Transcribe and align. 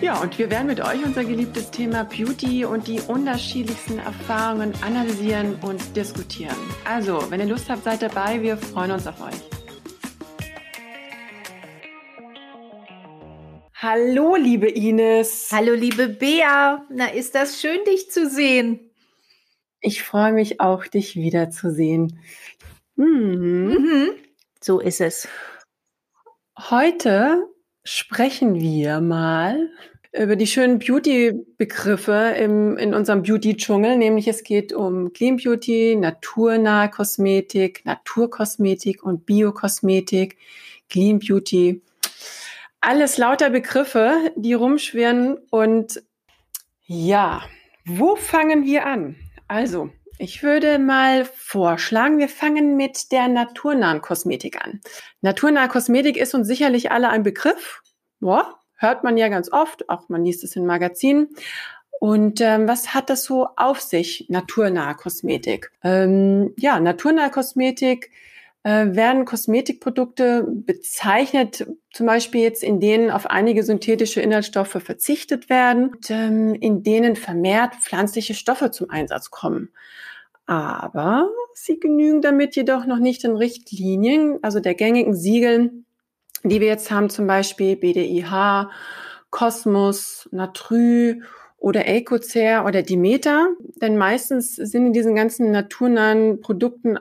Ja, 0.00 0.20
und 0.20 0.38
wir 0.38 0.50
werden 0.50 0.66
mit 0.66 0.80
euch 0.80 1.04
unser 1.04 1.24
geliebtes 1.24 1.70
Thema 1.70 2.04
Beauty 2.04 2.64
und 2.64 2.88
die 2.88 3.00
unterschiedlichsten 3.00 3.98
Erfahrungen 3.98 4.74
analysieren 4.82 5.56
und 5.62 5.96
diskutieren. 5.96 6.56
Also, 6.84 7.30
wenn 7.30 7.40
ihr 7.40 7.46
Lust 7.46 7.70
habt, 7.70 7.84
seid 7.84 8.02
dabei. 8.02 8.42
Wir 8.42 8.56
freuen 8.56 8.90
uns 8.90 9.06
auf 9.06 9.20
euch. 9.20 9.34
Hallo, 13.74 14.34
liebe 14.34 14.68
Ines. 14.68 15.50
Hallo, 15.52 15.74
liebe 15.74 16.08
Bea. 16.08 16.84
Na, 16.90 17.06
ist 17.06 17.34
das 17.34 17.60
schön, 17.60 17.78
dich 17.84 18.10
zu 18.10 18.28
sehen. 18.28 18.80
Ich 19.80 20.02
freue 20.02 20.32
mich 20.32 20.60
auch, 20.60 20.86
dich 20.86 21.16
wiederzusehen. 21.16 22.18
Mhm. 22.96 23.76
Mhm. 23.78 24.10
So 24.60 24.80
ist 24.80 25.00
es. 25.00 25.28
Heute 26.58 27.53
sprechen 27.84 28.60
wir 28.60 29.00
mal 29.00 29.70
über 30.12 30.36
die 30.36 30.46
schönen 30.46 30.78
Beauty-Begriffe 30.78 32.34
in 32.38 32.94
unserem 32.94 33.22
Beauty-Dschungel, 33.22 33.96
nämlich 33.96 34.28
es 34.28 34.44
geht 34.44 34.72
um 34.72 35.12
Clean 35.12 35.36
Beauty, 35.36 35.96
naturnahe 35.96 36.88
Kosmetik, 36.88 37.84
Naturkosmetik 37.84 39.02
und 39.02 39.26
Biokosmetik, 39.26 40.38
Clean 40.88 41.18
Beauty. 41.18 41.82
Alles 42.80 43.18
lauter 43.18 43.50
Begriffe, 43.50 44.32
die 44.36 44.54
rumschwirren 44.54 45.36
und 45.50 46.02
ja, 46.86 47.42
wo 47.84 48.14
fangen 48.14 48.64
wir 48.64 48.86
an? 48.86 49.16
Also, 49.48 49.90
ich 50.18 50.42
würde 50.42 50.78
mal 50.78 51.24
vorschlagen, 51.24 52.18
wir 52.18 52.28
fangen 52.28 52.76
mit 52.76 53.10
der 53.12 53.28
naturnahen 53.28 54.00
Kosmetik 54.00 54.64
an. 54.64 54.80
Naturnahe 55.20 55.68
Kosmetik 55.68 56.16
ist 56.16 56.34
uns 56.34 56.46
sicherlich 56.46 56.90
alle 56.92 57.08
ein 57.08 57.22
Begriff. 57.22 57.82
Boah, 58.20 58.58
hört 58.76 59.04
man 59.04 59.16
ja 59.16 59.28
ganz 59.28 59.50
oft, 59.50 59.88
auch 59.88 60.08
man 60.08 60.24
liest 60.24 60.44
es 60.44 60.56
in 60.56 60.66
Magazinen. 60.66 61.28
Und 62.00 62.40
ähm, 62.40 62.68
was 62.68 62.92
hat 62.92 63.10
das 63.10 63.24
so 63.24 63.48
auf 63.56 63.80
sich, 63.80 64.26
naturnahe 64.28 64.94
Kosmetik? 64.94 65.72
Ähm, 65.82 66.52
ja, 66.56 66.78
naturnahe 66.78 67.30
Kosmetik 67.30 68.10
äh, 68.64 68.96
werden 68.96 69.26
Kosmetikprodukte 69.26 70.46
bezeichnet, 70.48 71.66
zum 71.92 72.06
Beispiel 72.06 72.40
jetzt 72.40 72.62
in 72.62 72.80
denen 72.80 73.10
auf 73.10 73.26
einige 73.26 73.62
synthetische 73.62 74.22
Inhaltsstoffe 74.22 74.82
verzichtet 74.82 75.48
werden, 75.50 75.90
und, 75.90 76.10
ähm, 76.10 76.54
in 76.54 76.82
denen 76.82 77.14
vermehrt 77.14 77.76
pflanzliche 77.76 78.34
Stoffe 78.34 78.70
zum 78.70 78.90
Einsatz 78.90 79.30
kommen. 79.30 79.70
Aber 80.46 81.30
sie 81.54 81.78
genügen 81.78 82.22
damit 82.22 82.56
jedoch 82.56 82.86
noch 82.86 82.98
nicht 82.98 83.22
den 83.22 83.36
Richtlinien, 83.36 84.38
also 84.42 84.60
der 84.60 84.74
gängigen 84.74 85.14
Siegeln, 85.14 85.84
die 86.42 86.60
wir 86.60 86.68
jetzt 86.68 86.90
haben, 86.90 87.10
zum 87.10 87.26
Beispiel 87.26 87.76
BDIH, 87.76 88.70
Kosmos, 89.30 90.28
Natrü 90.32 91.20
oder 91.58 91.86
Ecocer 91.86 92.64
oder 92.64 92.82
Demeter. 92.82 93.48
Denn 93.80 93.98
meistens 93.98 94.56
sind 94.56 94.86
in 94.86 94.92
diesen 94.92 95.14
ganzen 95.14 95.50
naturnahen 95.50 96.40
Produkten 96.40 96.98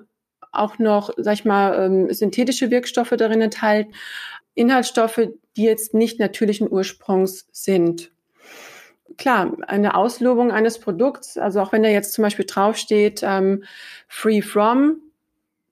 auch 0.54 0.80
noch, 0.80 1.12
sag 1.18 1.34
ich 1.34 1.46
mal, 1.46 1.86
ähm, 1.86 2.14
synthetische 2.14 2.72
Wirkstoffe 2.72 3.14
darin 3.18 3.42
enthalten, 3.42 3.94
Inhaltsstoffe, 4.56 5.30
die 5.58 5.64
jetzt 5.64 5.94
nicht 5.94 6.20
natürlichen 6.20 6.72
Ursprungs 6.72 7.48
sind. 7.52 8.12
Klar, 9.18 9.58
eine 9.68 9.96
Auslobung 9.96 10.52
eines 10.52 10.80
Produkts, 10.80 11.38
also 11.38 11.62
auch 11.62 11.72
wenn 11.72 11.84
da 11.84 11.90
jetzt 11.90 12.14
zum 12.14 12.24
Beispiel 12.24 12.46
draufsteht, 12.46 13.22
ähm, 13.24 13.64
free 14.08 14.42
from, 14.42 14.98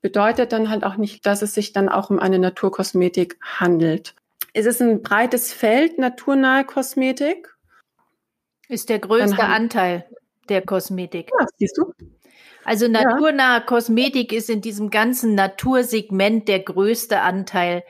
bedeutet 0.01 0.51
dann 0.51 0.69
halt 0.69 0.83
auch 0.83 0.97
nicht, 0.97 1.25
dass 1.25 1.41
es 1.41 1.53
sich 1.53 1.73
dann 1.73 1.89
auch 1.89 2.09
um 2.09 2.19
eine 2.19 2.39
Naturkosmetik 2.39 3.37
handelt. 3.41 4.15
Es 4.53 4.65
ist 4.65 4.81
ein 4.81 5.01
breites 5.01 5.53
Feld 5.53 5.97
naturnahe 5.97 6.65
Kosmetik. 6.65 7.55
Ist 8.67 8.89
der 8.89 8.99
größte 8.99 9.43
Anteil 9.43 10.05
der 10.49 10.61
Kosmetik. 10.61 11.31
Ja, 11.39 11.45
siehst 11.57 11.77
du? 11.77 11.93
Also 12.63 12.87
naturnahe 12.87 13.59
ja. 13.59 13.65
Kosmetik 13.65 14.33
ist 14.33 14.49
in 14.49 14.61
diesem 14.61 14.89
ganzen 14.89 15.35
Natursegment 15.35 16.47
der 16.47 16.59
größte 16.59 17.21
Anteil. 17.21 17.83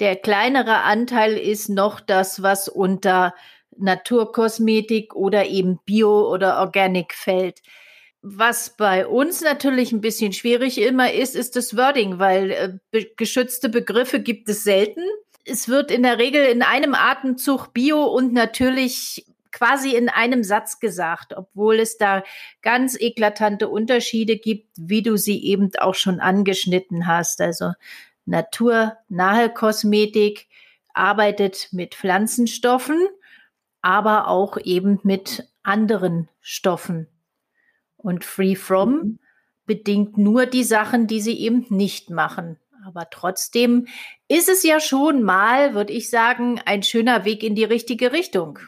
Der 0.00 0.16
kleinere 0.16 0.82
Anteil 0.82 1.36
ist 1.36 1.68
noch 1.68 2.00
das, 2.00 2.42
was 2.42 2.68
unter 2.68 3.34
Naturkosmetik 3.76 5.14
oder 5.14 5.46
eben 5.46 5.78
Bio 5.84 6.30
oder 6.30 6.60
Organic 6.60 7.14
fällt. 7.14 7.62
Was 8.20 8.76
bei 8.76 9.06
uns 9.06 9.40
natürlich 9.40 9.92
ein 9.92 10.00
bisschen 10.00 10.32
schwierig 10.32 10.80
immer 10.80 11.12
ist, 11.12 11.36
ist 11.36 11.54
das 11.56 11.76
Wording, 11.76 12.18
weil 12.18 12.50
äh, 12.50 12.72
be 12.90 13.06
geschützte 13.16 13.68
Begriffe 13.68 14.20
gibt 14.20 14.48
es 14.48 14.64
selten. 14.64 15.02
Es 15.44 15.68
wird 15.68 15.90
in 15.90 16.02
der 16.02 16.18
Regel 16.18 16.44
in 16.44 16.62
einem 16.62 16.94
Atemzug 16.94 17.72
Bio 17.72 18.04
und 18.04 18.32
natürlich 18.32 19.24
quasi 19.52 19.94
in 19.94 20.08
einem 20.08 20.44
Satz 20.44 20.80
gesagt, 20.80 21.34
obwohl 21.36 21.80
es 21.80 21.96
da 21.96 22.22
ganz 22.62 22.98
eklatante 22.98 23.68
Unterschiede 23.68 24.36
gibt, 24.36 24.68
wie 24.76 25.02
du 25.02 25.16
sie 25.16 25.44
eben 25.44 25.70
auch 25.78 25.94
schon 25.94 26.20
angeschnitten 26.20 27.06
hast. 27.06 27.40
Also 27.40 27.72
naturnahe 28.24 29.50
Kosmetik 29.52 30.48
arbeitet 30.92 31.68
mit 31.72 31.94
Pflanzenstoffen, 31.94 32.98
aber 33.80 34.28
auch 34.28 34.58
eben 34.58 35.00
mit 35.02 35.48
anderen 35.62 36.28
Stoffen. 36.40 37.08
Und 37.96 38.24
Free 38.24 38.54
From 38.54 38.90
mhm. 38.90 39.18
bedingt 39.66 40.18
nur 40.18 40.46
die 40.46 40.64
Sachen, 40.64 41.06
die 41.06 41.20
sie 41.20 41.38
eben 41.38 41.66
nicht 41.68 42.10
machen. 42.10 42.58
Aber 42.86 43.10
trotzdem 43.10 43.86
ist 44.28 44.48
es 44.48 44.62
ja 44.62 44.80
schon 44.80 45.22
mal, 45.22 45.74
würde 45.74 45.92
ich 45.92 46.10
sagen, 46.10 46.60
ein 46.64 46.82
schöner 46.82 47.24
Weg 47.24 47.42
in 47.42 47.54
die 47.54 47.64
richtige 47.64 48.12
Richtung. 48.12 48.60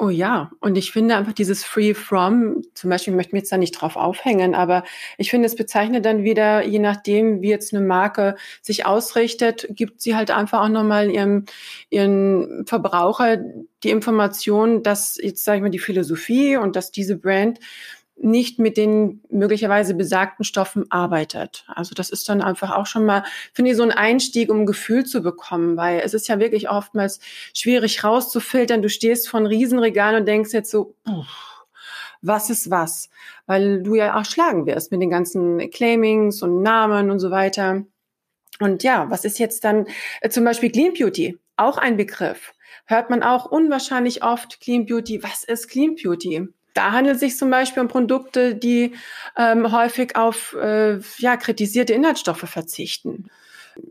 Oh 0.00 0.10
ja, 0.10 0.52
und 0.60 0.78
ich 0.78 0.92
finde 0.92 1.16
einfach 1.16 1.32
dieses 1.32 1.64
Free 1.64 1.92
From, 1.92 2.62
zum 2.72 2.88
Beispiel, 2.88 3.12
ich 3.12 3.16
möchte 3.16 3.34
mich 3.34 3.40
jetzt 3.42 3.50
da 3.50 3.56
nicht 3.58 3.72
drauf 3.72 3.96
aufhängen, 3.96 4.54
aber 4.54 4.84
ich 5.16 5.28
finde, 5.28 5.46
es 5.46 5.56
bezeichnet 5.56 6.04
dann 6.04 6.22
wieder, 6.22 6.64
je 6.64 6.78
nachdem, 6.78 7.42
wie 7.42 7.48
jetzt 7.48 7.74
eine 7.74 7.84
Marke 7.84 8.36
sich 8.62 8.86
ausrichtet, 8.86 9.66
gibt 9.70 10.00
sie 10.00 10.14
halt 10.14 10.30
einfach 10.30 10.60
auch 10.62 10.68
nochmal 10.68 11.10
ihrem, 11.10 11.46
ihren 11.90 12.64
Verbraucher 12.64 13.38
die 13.82 13.90
Information, 13.90 14.84
dass 14.84 15.18
jetzt, 15.20 15.42
sage 15.44 15.56
ich 15.58 15.62
mal, 15.62 15.70
die 15.70 15.80
Philosophie 15.80 16.56
und 16.56 16.76
dass 16.76 16.92
diese 16.92 17.16
Brand 17.16 17.58
nicht 18.20 18.58
mit 18.58 18.76
den 18.76 19.22
möglicherweise 19.30 19.94
besagten 19.94 20.44
Stoffen 20.44 20.90
arbeitet. 20.90 21.64
Also 21.68 21.94
das 21.94 22.10
ist 22.10 22.28
dann 22.28 22.42
einfach 22.42 22.70
auch 22.76 22.86
schon 22.86 23.04
mal, 23.04 23.24
finde 23.52 23.70
ich, 23.70 23.76
so 23.76 23.82
ein 23.82 23.92
Einstieg, 23.92 24.50
um 24.50 24.60
ein 24.60 24.66
Gefühl 24.66 25.04
zu 25.04 25.22
bekommen, 25.22 25.76
weil 25.76 26.00
es 26.00 26.14
ist 26.14 26.28
ja 26.28 26.38
wirklich 26.38 26.68
oftmals 26.68 27.20
schwierig 27.54 28.02
rauszufiltern. 28.04 28.82
Du 28.82 28.88
stehst 28.88 29.28
von 29.28 29.46
Riesenregalen 29.46 30.20
und 30.20 30.26
denkst 30.26 30.52
jetzt 30.52 30.70
so, 30.70 30.94
was 32.20 32.50
ist 32.50 32.70
was? 32.70 33.10
Weil 33.46 33.82
du 33.82 33.94
ja 33.94 34.18
auch 34.18 34.24
schlagen 34.24 34.66
wirst 34.66 34.90
mit 34.90 35.00
den 35.00 35.10
ganzen 35.10 35.70
Claimings 35.70 36.42
und 36.42 36.62
Namen 36.62 37.10
und 37.10 37.20
so 37.20 37.30
weiter. 37.30 37.84
Und 38.60 38.82
ja, 38.82 39.08
was 39.10 39.24
ist 39.24 39.38
jetzt 39.38 39.64
dann 39.64 39.86
äh, 40.20 40.28
zum 40.28 40.44
Beispiel 40.44 40.70
Clean 40.70 40.92
Beauty? 40.92 41.38
Auch 41.56 41.78
ein 41.78 41.96
Begriff. 41.96 42.54
Hört 42.86 43.10
man 43.10 43.22
auch 43.22 43.46
unwahrscheinlich 43.46 44.22
oft 44.24 44.60
Clean 44.60 44.86
Beauty. 44.86 45.22
Was 45.22 45.44
ist 45.44 45.68
Clean 45.68 45.94
Beauty? 45.94 46.48
Da 46.78 46.92
handelt 46.92 47.16
es 47.16 47.20
sich 47.20 47.36
zum 47.36 47.50
Beispiel 47.50 47.82
um 47.82 47.88
Produkte, 47.88 48.54
die 48.54 48.94
ähm, 49.36 49.72
häufig 49.72 50.14
auf 50.14 50.54
äh, 50.54 51.00
ja, 51.18 51.36
kritisierte 51.36 51.92
Inhaltsstoffe 51.92 52.48
verzichten. 52.48 53.28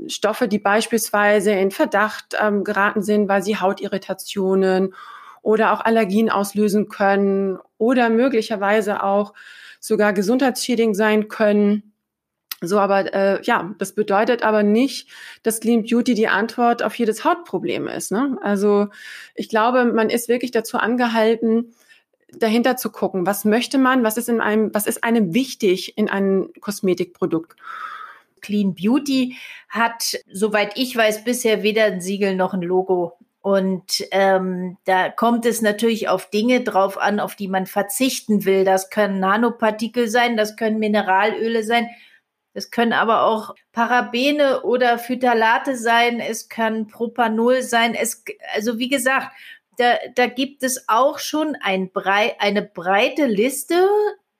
Stoffe, 0.07 0.47
die 0.47 0.57
beispielsweise 0.57 1.51
in 1.51 1.71
Verdacht 1.71 2.37
ähm, 2.41 2.63
geraten 2.63 3.01
sind, 3.01 3.27
weil 3.27 3.43
sie 3.43 3.57
Hautirritationen 3.57 4.93
oder 5.41 5.73
auch 5.73 5.81
Allergien 5.81 6.29
auslösen 6.29 6.87
können 6.87 7.59
oder 7.77 8.09
möglicherweise 8.09 9.03
auch 9.03 9.33
sogar 9.81 10.13
gesundheitsschädigend 10.13 10.95
sein 10.95 11.27
können. 11.27 11.91
So, 12.61 12.79
aber 12.79 13.13
äh, 13.13 13.41
ja, 13.43 13.75
das 13.79 13.95
bedeutet 13.95 14.43
aber 14.43 14.63
nicht, 14.63 15.09
dass 15.43 15.59
Clean 15.59 15.83
Beauty 15.83 16.13
die 16.13 16.29
Antwort 16.29 16.83
auf 16.83 16.95
jedes 16.95 17.25
Hautproblem 17.25 17.89
ist. 17.89 18.13
Ne? 18.13 18.37
Also 18.41 18.87
ich 19.35 19.49
glaube, 19.49 19.83
man 19.83 20.09
ist 20.09 20.29
wirklich 20.29 20.51
dazu 20.51 20.77
angehalten, 20.77 21.73
dahinter 22.33 22.77
zu 22.77 22.91
gucken, 22.91 23.25
was 23.25 23.45
möchte 23.45 23.77
man, 23.77 24.03
was 24.03 24.17
ist 24.17 24.29
in 24.29 24.41
einem, 24.41 24.73
was 24.73 24.87
ist 24.87 25.03
einem 25.03 25.33
wichtig 25.33 25.97
in 25.97 26.09
einem 26.09 26.51
Kosmetikprodukt. 26.59 27.55
Clean 28.41 28.75
Beauty 28.75 29.35
hat, 29.69 30.17
soweit 30.31 30.77
ich 30.77 30.95
weiß, 30.95 31.23
bisher 31.23 31.63
weder 31.63 31.85
ein 31.85 32.01
Siegel 32.01 32.35
noch 32.35 32.53
ein 32.53 32.61
Logo. 32.61 33.17
Und 33.41 34.05
ähm, 34.11 34.77
da 34.83 35.09
kommt 35.09 35.45
es 35.45 35.61
natürlich 35.61 36.09
auf 36.09 36.29
Dinge 36.29 36.61
drauf 36.61 36.97
an, 36.97 37.19
auf 37.19 37.35
die 37.35 37.47
man 37.47 37.65
verzichten 37.65 38.45
will. 38.45 38.65
Das 38.65 38.89
können 38.89 39.19
Nanopartikel 39.19 40.09
sein, 40.09 40.35
das 40.35 40.57
können 40.57 40.79
Mineralöle 40.79 41.63
sein, 41.63 41.87
es 42.57 42.71
können 42.71 42.91
aber 42.91 43.21
auch 43.21 43.53
Parabene 43.71 44.63
oder 44.63 44.97
Phthalate 44.97 45.77
sein, 45.77 46.19
es 46.19 46.49
kann 46.49 46.87
Propanol 46.87 47.61
sein. 47.61 47.93
Es, 47.93 48.23
also 48.55 48.79
wie 48.79 48.89
gesagt, 48.89 49.31
da, 49.77 49.97
da 50.15 50.27
gibt 50.27 50.63
es 50.63 50.87
auch 50.87 51.19
schon 51.19 51.55
ein 51.61 51.91
brei 51.91 52.35
eine 52.39 52.61
breite 52.61 53.25
Liste, 53.25 53.87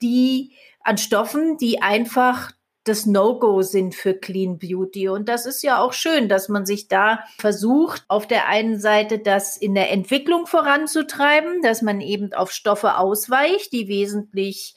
die 0.02 0.54
an 0.82 0.98
Stoffen, 0.98 1.58
die 1.58 1.82
einfach 1.82 2.52
das 2.88 3.06
No-Go 3.06 3.62
sind 3.62 3.96
für 3.96 4.14
Clean 4.14 4.58
Beauty. 4.58 5.10
Und 5.10 5.28
das 5.28 5.46
ist 5.46 5.62
ja 5.62 5.80
auch 5.80 5.94
schön, 5.94 6.30
dass 6.30 6.48
man 6.48 6.66
sich 6.66 6.88
da 6.88 7.20
versucht, 7.38 8.06
auf 8.08 8.28
der 8.28 8.48
einen 8.48 8.80
Seite 8.80 9.20
das 9.20 9.58
in 9.58 9.76
der 9.76 9.92
Entwicklung 9.92 10.48
voranzutreiben, 10.48 11.62
dass 11.62 11.82
man 11.82 12.02
eben 12.02 12.34
auf 12.34 12.52
Stoffe 12.52 12.98
ausweicht, 12.98 13.74
die 13.74 13.88
wesentlich 13.88 14.76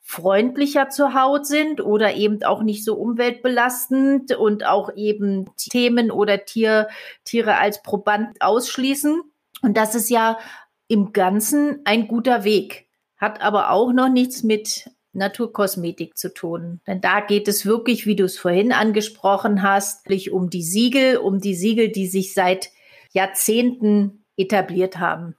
freundlicher 0.00 0.90
zur 0.90 1.14
Haut 1.14 1.46
sind 1.46 1.80
oder 1.80 2.14
eben 2.14 2.42
auch 2.44 2.62
nicht 2.62 2.84
so 2.84 2.94
umweltbelastend 2.94 4.34
und 4.36 4.64
auch 4.66 4.94
eben 4.96 5.50
Themen 5.56 6.10
oder 6.10 6.44
Tier, 6.44 6.88
Tiere 7.24 7.56
als 7.56 7.82
Proband 7.82 8.40
ausschließen. 8.40 9.22
Und 9.64 9.78
das 9.78 9.94
ist 9.94 10.10
ja 10.10 10.38
im 10.88 11.14
Ganzen 11.14 11.80
ein 11.84 12.06
guter 12.06 12.44
Weg, 12.44 12.86
hat 13.16 13.40
aber 13.40 13.70
auch 13.70 13.94
noch 13.94 14.10
nichts 14.10 14.42
mit 14.42 14.90
Naturkosmetik 15.14 16.18
zu 16.18 16.34
tun. 16.34 16.82
Denn 16.86 17.00
da 17.00 17.20
geht 17.20 17.48
es 17.48 17.64
wirklich, 17.64 18.04
wie 18.04 18.14
du 18.14 18.24
es 18.24 18.36
vorhin 18.36 18.72
angesprochen 18.72 19.62
hast, 19.62 20.06
um 20.30 20.50
die 20.50 20.62
Siegel, 20.62 21.16
um 21.16 21.40
die 21.40 21.54
Siegel, 21.54 21.88
die 21.88 22.06
sich 22.06 22.34
seit 22.34 22.70
Jahrzehnten 23.12 24.26
etabliert 24.36 24.98
haben. 24.98 25.34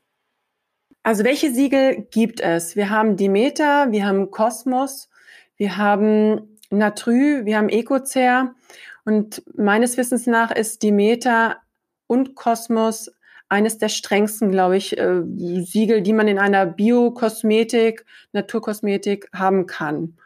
Also 1.04 1.24
welche 1.24 1.54
Siegel 1.54 2.08
gibt 2.10 2.42
es? 2.42 2.76
Wir 2.76 2.90
haben 2.90 3.18
Demeter, 3.18 3.92
wir 3.92 4.08
haben 4.08 4.32
Kosmos, 4.32 5.08
wir 5.56 5.78
haben 5.78 6.58
Natrü, 6.72 7.46
wir 7.46 7.58
haben 7.58 7.70
Ecocer 7.70 8.56
und 9.04 9.44
meines 9.56 9.98
Wissens 9.98 10.26
nach 10.26 10.50
ist 10.50 10.82
Demeter 10.82 11.58
und 12.08 12.34
Kosmos 12.34 13.12
eines 13.50 13.78
der 13.78 13.90
strengsten, 13.90 14.52
glaube 14.52 14.78
ich, 14.78 14.98
äh, 14.98 15.22
Siegel, 15.26 16.02
die 16.02 16.14
man 16.14 16.28
in 16.28 16.40
einer 16.40 16.66
Biokosmetik, 16.66 18.06
Naturkosmetik 18.34 19.30
haben 19.34 19.68
kann. 19.68 20.18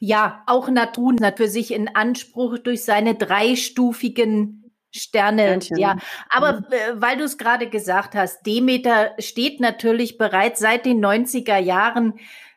Ja, 0.00 0.42
auch 0.46 0.68
Natur 0.68 1.14
hat 1.22 1.38
für 1.38 1.48
sich 1.48 1.72
in 1.72 1.88
Anspruch 1.88 2.58
durch 2.58 2.84
seine 2.84 3.14
dreistufigen 3.14 4.64
Sterne, 4.90 5.42
Sternchen. 5.42 5.78
ja. 5.78 5.98
Aber 6.30 6.64
äh, 6.70 6.94
weil 6.94 7.18
du 7.18 7.24
es 7.24 7.38
gerade 7.38 7.68
gesagt 7.68 8.14
hast, 8.14 8.46
Demeter 8.46 9.12
steht 9.18 9.60
natürlich 9.60 10.18
bereits 10.18 10.60
seit 10.60 10.86
den 10.86 11.04
90er 11.04 11.58
Jahren 11.58 12.14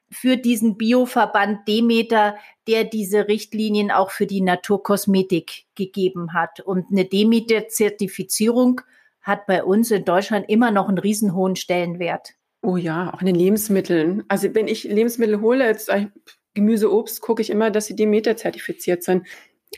für 0.10 0.38
diesen 0.38 0.78
Bioverband 0.78 1.68
Demeter, 1.68 2.36
der 2.68 2.84
diese 2.84 3.28
Richtlinien 3.28 3.92
auch 3.92 4.12
für 4.12 4.28
die 4.28 4.42
Naturkosmetik 4.42 5.66
gegeben 5.76 6.34
hat. 6.34 6.60
Und 6.60 6.92
eine 6.92 7.06
Demeter-Zertifizierung 7.06 8.82
hat 9.22 9.46
bei 9.46 9.64
uns 9.64 9.92
in 9.92 10.06
Deutschland 10.06 10.50
immer 10.50 10.72
noch 10.72 10.88
einen 10.88 10.98
riesenhohen 10.98 11.56
Stellenwert. 11.56 12.34
Oh 12.62 12.78
ja, 12.78 13.14
auch 13.14 13.22
in 13.22 13.28
den 13.28 13.36
Lebensmitteln. 13.36 14.24
Also 14.28 14.54
wenn 14.54 14.68
ich 14.68 14.84
Lebensmittel 14.84 15.42
hole, 15.42 15.66
jetzt 15.66 15.92
Gemüse, 16.54 16.92
Obst, 16.92 17.22
gucke 17.22 17.42
ich 17.42 17.50
immer, 17.50 17.72
dass 17.72 17.86
sie 17.86 17.96
Demeter 17.96 18.36
zertifiziert 18.36 19.04
sind. 19.04 19.26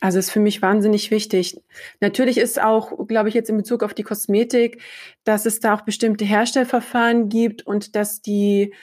Also 0.02 0.18
ist 0.18 0.32
für 0.32 0.40
mich 0.40 0.62
wahnsinnig 0.62 1.12
wichtig. 1.12 1.62
Natürlich 2.00 2.40
ist 2.40 2.60
auch, 2.60 3.08
glaube 3.08 3.30
ich, 3.30 3.36
jetzt 3.36 3.50
in 3.50 3.58
Bezug 3.58 3.84
auf 3.84 3.94
die 3.94 4.04
Kosmetik, 4.04 4.82
dass 5.24 5.46
es 5.46 5.60
da 5.60 5.76
auch 5.76 5.82
bestimmte 5.82 6.26
Herstellverfahren 6.26 7.30
gibt 7.30 7.66
und 7.68 7.96
dass 7.96 8.22
die 8.22 8.74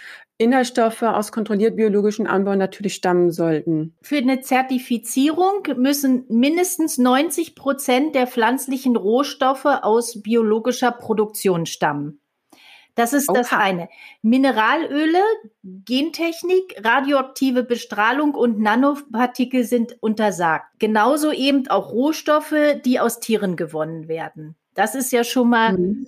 Inhaltsstoffe 0.41 1.03
aus 1.03 1.33
kontrolliert 1.33 1.77
biologischen 1.77 2.27
Anbau 2.27 2.55
natürlich 2.57 2.95
stammen 2.95 3.31
sollten. 3.31 3.95
Für 4.01 4.17
eine 4.17 4.41
Zertifizierung 4.41 5.65
müssen 5.77 6.25
mindestens 6.29 6.97
90 6.97 7.55
Prozent 7.55 8.15
der 8.15 8.27
pflanzlichen 8.27 8.97
Rohstoffe 8.97 9.67
aus 9.67 10.23
biologischer 10.23 10.93
Produktion 10.93 11.67
stammen. 11.67 12.21
Das 12.95 13.13
ist 13.13 13.29
Oha. 13.29 13.39
das 13.39 13.53
eine. 13.53 13.91
Mineralöle, 14.23 15.21
Gentechnik, 15.63 16.75
radioaktive 16.83 17.63
Bestrahlung 17.63 18.35
und 18.35 18.59
Nanopartikel 18.61 19.65
sind 19.65 19.99
untersagt. 20.01 20.65
Genauso 20.79 21.33
eben 21.33 21.69
auch 21.69 21.93
Rohstoffe, 21.93 22.55
die 22.87 22.99
aus 22.99 23.21
Tieren 23.21 23.57
gewonnen 23.57 24.09
werden. 24.09 24.57
Das 24.75 24.95
ist 24.95 25.13
ja 25.13 25.23
schon 25.23 25.51
mal 25.51 25.77
mhm. 25.77 26.07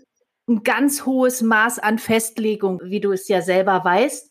Ein 0.49 0.63
ganz 0.63 1.07
hohes 1.07 1.43
Maß 1.43 1.79
an 1.79 1.99
Festlegung, 1.99 2.81
wie 2.85 3.01
du 3.01 3.13
es 3.13 3.29
ja 3.29 3.43
selber 3.43 3.85
weißt. 3.85 4.31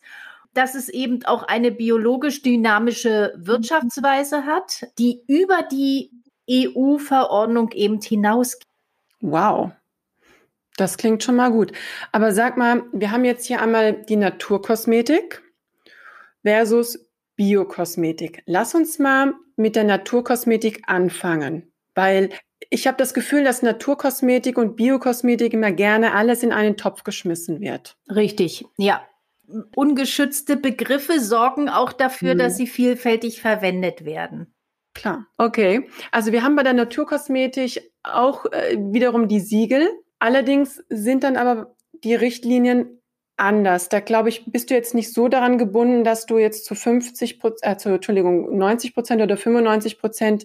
Dass 0.54 0.74
es 0.74 0.90
eben 0.90 1.24
auch 1.24 1.44
eine 1.44 1.70
biologisch 1.70 2.42
dynamische 2.42 3.32
Wirtschaftsweise 3.36 4.44
hat, 4.44 4.86
die 4.98 5.22
über 5.26 5.62
die 5.62 6.10
EU-Verordnung 6.50 7.70
eben 7.72 8.00
hinausgeht. 8.00 8.68
Wow. 9.20 9.70
Das 10.76 10.96
klingt 10.96 11.22
schon 11.22 11.36
mal 11.36 11.50
gut. 11.50 11.72
Aber 12.12 12.32
sag 12.32 12.56
mal, 12.56 12.84
wir 12.92 13.10
haben 13.10 13.24
jetzt 13.24 13.46
hier 13.46 13.62
einmal 13.62 14.02
die 14.04 14.16
Naturkosmetik 14.16 15.42
versus 16.42 17.08
Biokosmetik. 17.36 18.42
Lass 18.46 18.74
uns 18.74 18.98
mal 18.98 19.34
mit 19.56 19.76
der 19.76 19.84
Naturkosmetik 19.84 20.82
anfangen, 20.86 21.72
weil 21.94 22.30
ich 22.70 22.86
habe 22.86 22.96
das 22.96 23.14
Gefühl, 23.14 23.44
dass 23.44 23.62
Naturkosmetik 23.62 24.58
und 24.58 24.76
Biokosmetik 24.76 25.52
immer 25.52 25.72
gerne 25.72 26.14
alles 26.14 26.42
in 26.42 26.52
einen 26.52 26.76
Topf 26.76 27.04
geschmissen 27.04 27.60
wird. 27.60 27.96
Richtig, 28.08 28.64
ja. 28.76 29.02
Ungeschützte 29.74 30.56
Begriffe 30.56 31.20
sorgen 31.20 31.68
auch 31.68 31.92
dafür, 31.92 32.32
hm. 32.32 32.38
dass 32.38 32.56
sie 32.56 32.66
vielfältig 32.66 33.40
verwendet 33.40 34.04
werden. 34.04 34.54
Klar, 34.94 35.26
okay. 35.36 35.88
Also 36.10 36.32
wir 36.32 36.42
haben 36.42 36.56
bei 36.56 36.62
der 36.62 36.74
Naturkosmetik 36.74 37.92
auch 38.02 38.46
äh, 38.46 38.76
wiederum 38.78 39.28
die 39.28 39.40
Siegel, 39.40 39.88
Allerdings 40.22 40.80
sind 40.88 41.24
dann 41.24 41.36
aber 41.36 41.74
die 42.04 42.14
Richtlinien 42.14 43.02
anders. 43.36 43.88
Da 43.88 43.98
glaube 43.98 44.28
ich, 44.28 44.44
bist 44.46 44.70
du 44.70 44.74
jetzt 44.74 44.94
nicht 44.94 45.12
so 45.12 45.26
daran 45.26 45.58
gebunden, 45.58 46.04
dass 46.04 46.26
du 46.26 46.38
jetzt 46.38 46.64
zu 46.64 46.76
50 46.76 47.40
Prozent, 47.40 47.72
äh, 47.72 47.76
zu, 47.76 47.88
Entschuldigung, 47.88 48.56
90 48.56 48.94
Prozent 48.94 49.20
oder 49.20 49.36
95 49.36 49.98
Prozent 49.98 50.44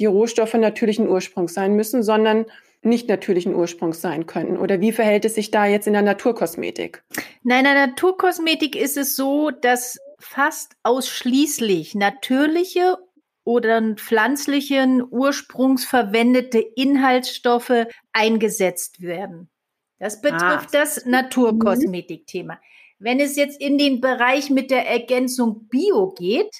die 0.00 0.06
Rohstoffe 0.06 0.54
natürlichen 0.54 1.08
Ursprungs 1.08 1.54
sein 1.54 1.76
müssen, 1.76 2.02
sondern 2.02 2.46
nicht 2.82 3.08
natürlichen 3.08 3.54
Ursprungs 3.54 4.00
sein 4.00 4.26
können? 4.26 4.56
Oder 4.56 4.80
wie 4.80 4.92
verhält 4.92 5.24
es 5.24 5.34
sich 5.34 5.50
da 5.50 5.66
jetzt 5.66 5.86
in 5.86 5.92
der 5.92 6.02
Naturkosmetik? 6.02 7.04
Nein, 7.42 7.60
in 7.60 7.64
der 7.64 7.86
Naturkosmetik 7.86 8.74
ist 8.74 8.96
es 8.96 9.14
so, 9.14 9.50
dass 9.50 9.98
fast 10.18 10.72
ausschließlich 10.82 11.94
natürliche 11.94 12.96
oder 13.44 13.94
pflanzlichen 13.94 15.02
Ursprungs 15.08 15.84
verwendete 15.84 16.58
Inhaltsstoffe 16.58 17.86
eingesetzt 18.12 19.02
werden. 19.02 19.50
Das 19.98 20.22
betrifft 20.22 20.42
ah. 20.42 20.68
das 20.72 21.04
Naturkosmetikthema. 21.04 22.58
Wenn 22.98 23.20
es 23.20 23.36
jetzt 23.36 23.60
in 23.60 23.76
den 23.76 24.00
Bereich 24.00 24.50
mit 24.50 24.70
der 24.70 24.88
Ergänzung 24.88 25.68
Bio 25.68 26.14
geht, 26.16 26.54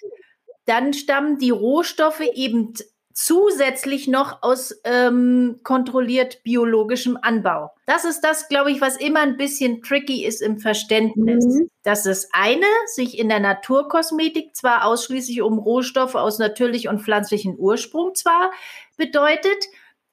dann 0.67 0.93
stammen 0.93 1.39
die 1.39 1.51
Rohstoffe 1.51 2.23
eben 2.35 2.75
zusätzlich 3.23 4.09
noch 4.09 4.43
aus 4.43 4.81
ähm, 4.85 5.61
kontrolliert 5.63 6.43
biologischem 6.43 7.19
Anbau. 7.21 7.71
Das 7.85 8.07
ist 8.07 8.23
das, 8.23 8.49
glaube 8.49 8.71
ich, 8.73 8.81
was 8.81 8.97
immer 8.97 9.21
ein 9.21 9.37
bisschen 9.37 9.83
tricky 9.83 10.25
ist 10.25 10.41
im 10.41 10.59
Verständnis. 10.59 11.45
Mhm. 11.45 11.69
Dass 11.83 12.05
das 12.05 12.31
eine 12.33 12.65
sich 12.87 13.19
in 13.19 13.29
der 13.29 13.41
Naturkosmetik 13.41 14.57
zwar 14.57 14.87
ausschließlich 14.87 15.43
um 15.43 15.59
Rohstoffe 15.59 16.15
aus 16.15 16.39
natürlich 16.39 16.89
und 16.89 17.03
pflanzlichen 17.03 17.59
Ursprung 17.59 18.15
zwar 18.15 18.53
bedeutet, 18.97 19.67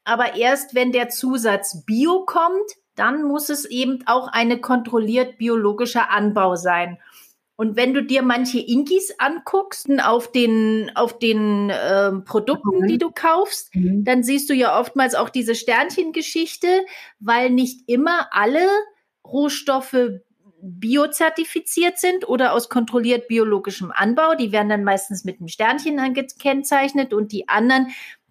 aber 0.04 0.36
erst 0.36 0.76
wenn 0.76 0.92
der 0.92 1.08
Zusatz 1.08 1.86
Bio 1.86 2.26
kommt, 2.26 2.74
dann 2.96 3.24
muss 3.24 3.48
es 3.48 3.64
eben 3.64 4.04
auch 4.06 4.28
eine 4.28 4.60
kontrolliert 4.60 5.38
biologischer 5.38 6.10
Anbau 6.10 6.56
sein. 6.56 6.98
Und 7.58 7.76
wenn 7.76 7.96
du 7.96 8.04
dir 8.04 8.22
manche 8.22 8.60
Inkis 8.60 9.16
anguckst 9.18 9.88
auf 10.04 10.32
den, 10.32 10.92
auf 10.96 11.18
den 11.18 11.72
äh, 11.72 12.12
Produkten, 12.24 12.82
mhm. 12.82 12.88
die 12.88 13.00
du 13.00 13.10
kaufst, 13.12 13.76
mhm. 13.76 14.04
dann 14.04 14.22
siehst 14.22 14.50
du 14.52 14.54
ja 14.54 14.80
oftmals 14.80 15.16
auch 15.16 15.30
diese 15.30 15.56
Sternchengeschichte, 15.56 16.86
weil 17.20 17.50
nicht 17.50 17.90
immer 17.90 18.28
alle 18.32 18.68
Rohstoffe 19.26 20.22
biozertifiziert 20.62 21.98
sind 21.98 22.30
oder 22.30 22.54
aus 22.54 22.70
kontrolliert 22.70 23.28
biologischem 23.28 23.92
Anbau. 23.92 24.36
Die 24.36 24.52
werden 24.52 24.70
dann 24.70 24.84
meistens 24.84 25.26
mit 25.26 25.40
einem 25.40 25.48
Sternchen 25.48 26.14
gekennzeichnet 26.14 27.12
und 27.12 27.32
die 27.32 27.50
anderen, 27.50 27.88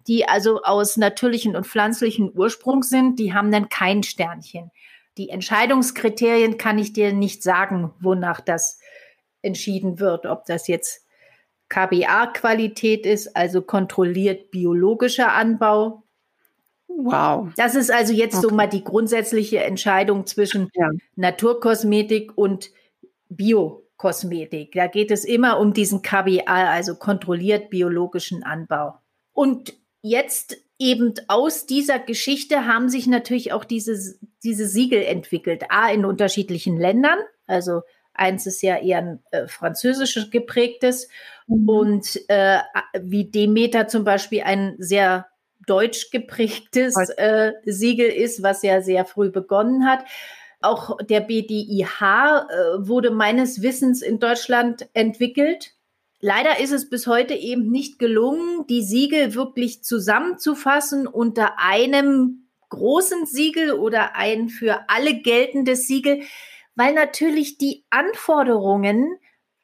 die 0.07 0.25
also 0.25 0.61
aus 0.63 0.95
natürlichen 0.95 1.57
und 1.57 1.67
pflanzlichen 1.67 2.31
Ursprung 2.33 2.81
sind, 2.81 3.19
die 3.19 3.33
haben 3.33 3.51
dann 3.51 3.67
kein 3.67 4.03
Sternchen. 4.03 4.71
Die 5.17 5.29
Entscheidungskriterien 5.29 6.57
kann 6.57 6.77
ich 6.77 6.93
dir 6.93 7.11
nicht 7.11 7.43
sagen, 7.43 7.91
wonach 7.99 8.39
das 8.39 8.79
entschieden 9.41 9.99
wird, 9.99 10.25
ob 10.25 10.45
das 10.45 10.67
jetzt 10.67 11.05
KBA-Qualität 11.69 13.05
ist, 13.05 13.35
also 13.35 13.61
kontrolliert 13.61 14.51
biologischer 14.51 15.33
Anbau. 15.33 16.03
Wow. 16.87 17.49
Das 17.57 17.75
ist 17.75 17.91
also 17.91 18.13
jetzt 18.13 18.35
okay. 18.35 18.47
so 18.49 18.55
mal 18.55 18.67
die 18.67 18.83
grundsätzliche 18.83 19.63
Entscheidung 19.63 20.25
zwischen 20.25 20.69
ja. 20.73 20.89
Naturkosmetik 21.15 22.37
und 22.37 22.71
Biokosmetik. 23.29 24.71
Da 24.73 24.87
geht 24.87 25.11
es 25.11 25.25
immer 25.25 25.59
um 25.59 25.73
diesen 25.73 26.01
KBA, 26.01 26.45
also 26.45 26.95
kontrolliert 26.95 27.69
biologischen 27.69 28.43
Anbau. 28.43 28.95
Und 29.33 29.73
jetzt 30.01 30.57
eben 30.79 31.13
aus 31.27 31.65
dieser 31.65 31.99
Geschichte 31.99 32.65
haben 32.65 32.89
sich 32.89 33.07
natürlich 33.07 33.51
auch 33.51 33.65
diese, 33.65 34.15
diese 34.43 34.67
Siegel 34.67 35.03
entwickelt. 35.03 35.65
A, 35.69 35.89
in 35.91 36.05
unterschiedlichen 36.05 36.77
Ländern. 36.77 37.19
Also 37.45 37.81
eins 38.17 38.45
ist 38.45 38.61
ja 38.61 38.77
eher 38.77 38.97
ein 38.99 39.19
äh, 39.31 39.47
französisch 39.47 40.29
geprägtes 40.31 41.07
mhm. 41.47 41.69
und 41.69 42.29
äh, 42.29 42.59
wie 43.01 43.29
Demeter 43.29 43.87
zum 43.87 44.03
Beispiel 44.03 44.41
ein 44.43 44.75
sehr 44.77 45.27
deutsch 45.65 46.11
geprägtes 46.11 46.95
äh, 47.17 47.51
Siegel 47.65 48.09
ist, 48.09 48.41
was 48.41 48.63
ja 48.63 48.81
sehr 48.81 49.05
früh 49.05 49.29
begonnen 49.29 49.85
hat. 49.85 50.05
Auch 50.61 50.97
der 50.97 51.21
BDIH 51.21 52.01
äh, 52.01 52.87
wurde 52.87 53.11
meines 53.11 53.61
Wissens 53.61 54.01
in 54.01 54.19
Deutschland 54.19 54.87
entwickelt. 54.93 55.73
Leider 56.19 56.59
ist 56.59 56.71
es 56.71 56.89
bis 56.89 57.05
heute 57.05 57.35
eben 57.35 57.69
nicht 57.69 57.99
gelungen, 57.99 58.65
die 58.67 58.81
Siegel 58.81 59.35
wirklich 59.35 59.83
zusammenzufassen 59.83 61.05
unter 61.05 61.59
einem 61.59 62.47
großen 62.69 63.25
Siegel 63.27 63.71
oder 63.71 64.15
ein 64.15 64.49
für 64.49 64.89
alle 64.89 65.21
geltendes 65.21 65.87
Siegel, 65.87 66.21
weil 66.77 66.93
natürlich 66.93 67.57
die 67.57 67.83
Anforderungen 67.89 69.17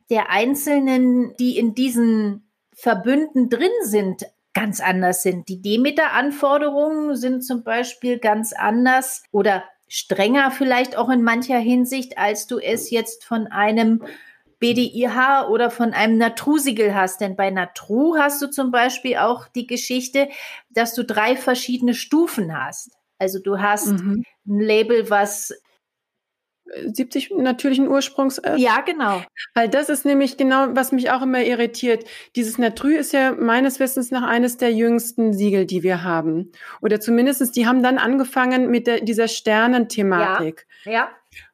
der 0.10 0.32
Einzelnen, 0.32 1.36
die 1.38 1.58
in 1.58 1.76
diesen 1.76 2.52
Verbünden 2.74 3.50
drin 3.50 3.72
sind, 3.84 4.26
ganz 4.54 4.82
anders 4.82 5.22
sind. 5.24 5.48
Die 5.48 5.62
Demeter-Anforderungen 5.62 7.16
sind 7.16 7.46
zum 7.46 7.64
Beispiel 7.64 8.18
ganz 8.18 8.52
anders 8.52 9.24
oder 9.32 9.64
strenger 9.88 10.50
vielleicht 10.50 10.98
auch 10.98 11.10
in 11.10 11.22
mancher 11.22 11.60
Hinsicht, 11.60 12.18
als 12.18 12.48
du 12.48 12.58
es 12.58 12.90
jetzt 12.90 13.24
von 13.24 13.46
einem 13.48 14.04
BDIH 14.58 15.50
oder 15.50 15.70
von 15.70 15.94
einem 15.94 16.18
Natru-Siegel 16.18 16.96
hast. 16.96 17.22
Denn 17.22 17.36
bei 17.36 17.52
Natru 17.52 18.16
hast 18.18 18.42
du 18.42 18.50
zum 18.50 18.72
Beispiel 18.72 19.18
auch 19.18 19.48
die 19.48 19.68
Geschichte, 19.68 20.30
dass 20.72 20.96
du 20.96 21.04
drei 21.04 21.36
verschiedene 21.36 21.94
Stufen 21.94 22.58
hast. 22.58 22.92
Also 23.20 23.40
du 23.40 23.60
hast 23.60 23.92
mhm. 23.92 24.24
ein 24.48 24.60
Label, 24.60 25.10
was 25.12 25.54
70 26.86 27.32
natürlichen 27.38 27.88
Ursprungs 27.88 28.38
ist. 28.38 28.60
Ja, 28.60 28.82
genau. 28.82 29.22
Weil 29.54 29.70
das 29.70 29.90
ist 29.90 30.06
nämlich 30.06 30.38
genau, 30.38 30.68
was 30.72 30.92
mich 30.92 31.12
auch 31.12 31.22
immer 31.22 31.44
irritiert. 31.44 32.06
Dieses 32.36 32.58
Natrü 32.58 32.96
ist 32.96 33.14
ja 33.14 33.32
meines 33.32 33.80
Wissens 33.80 34.12
nach 34.12 34.24
eines 34.24 34.58
der 34.58 34.74
jüngsten 34.74 35.34
Siegel, 35.34 35.66
die 35.66 35.84
wir 35.84 36.04
haben. 36.04 36.52
Oder 36.82 37.00
zumindestens, 37.00 37.52
die 37.52 37.68
haben 37.68 37.84
dann 37.84 37.98
angefangen 37.98 38.70
mit 38.70 38.88
der, 38.88 39.02
dieser 39.02 39.28
Sternenthematik. 39.28 40.68
Ja. 40.86 40.92
ja. 40.92 41.10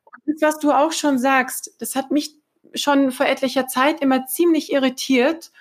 Und 0.05 0.21
das, 0.25 0.41
was 0.41 0.59
du 0.59 0.71
auch 0.71 0.91
schon 0.91 1.19
sagst, 1.19 1.75
das 1.79 1.95
hat 1.95 2.11
mich 2.11 2.35
schon 2.73 3.11
vor 3.11 3.25
etlicher 3.25 3.67
Zeit 3.67 4.01
immer 4.01 4.25
ziemlich 4.25 4.71
irritiert, 4.71 5.51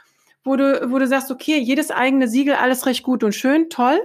wo 0.45 0.57
du, 0.57 0.91
wo 0.91 0.99
du 0.99 1.07
sagst, 1.07 1.31
okay, 1.31 1.59
jedes 1.59 1.91
eigene 1.91 2.29
Siegel, 2.29 2.55
alles 2.55 2.87
recht 2.87 3.03
gut 3.03 3.25
und 3.25 3.35
schön, 3.35 3.71
toll. 3.71 4.01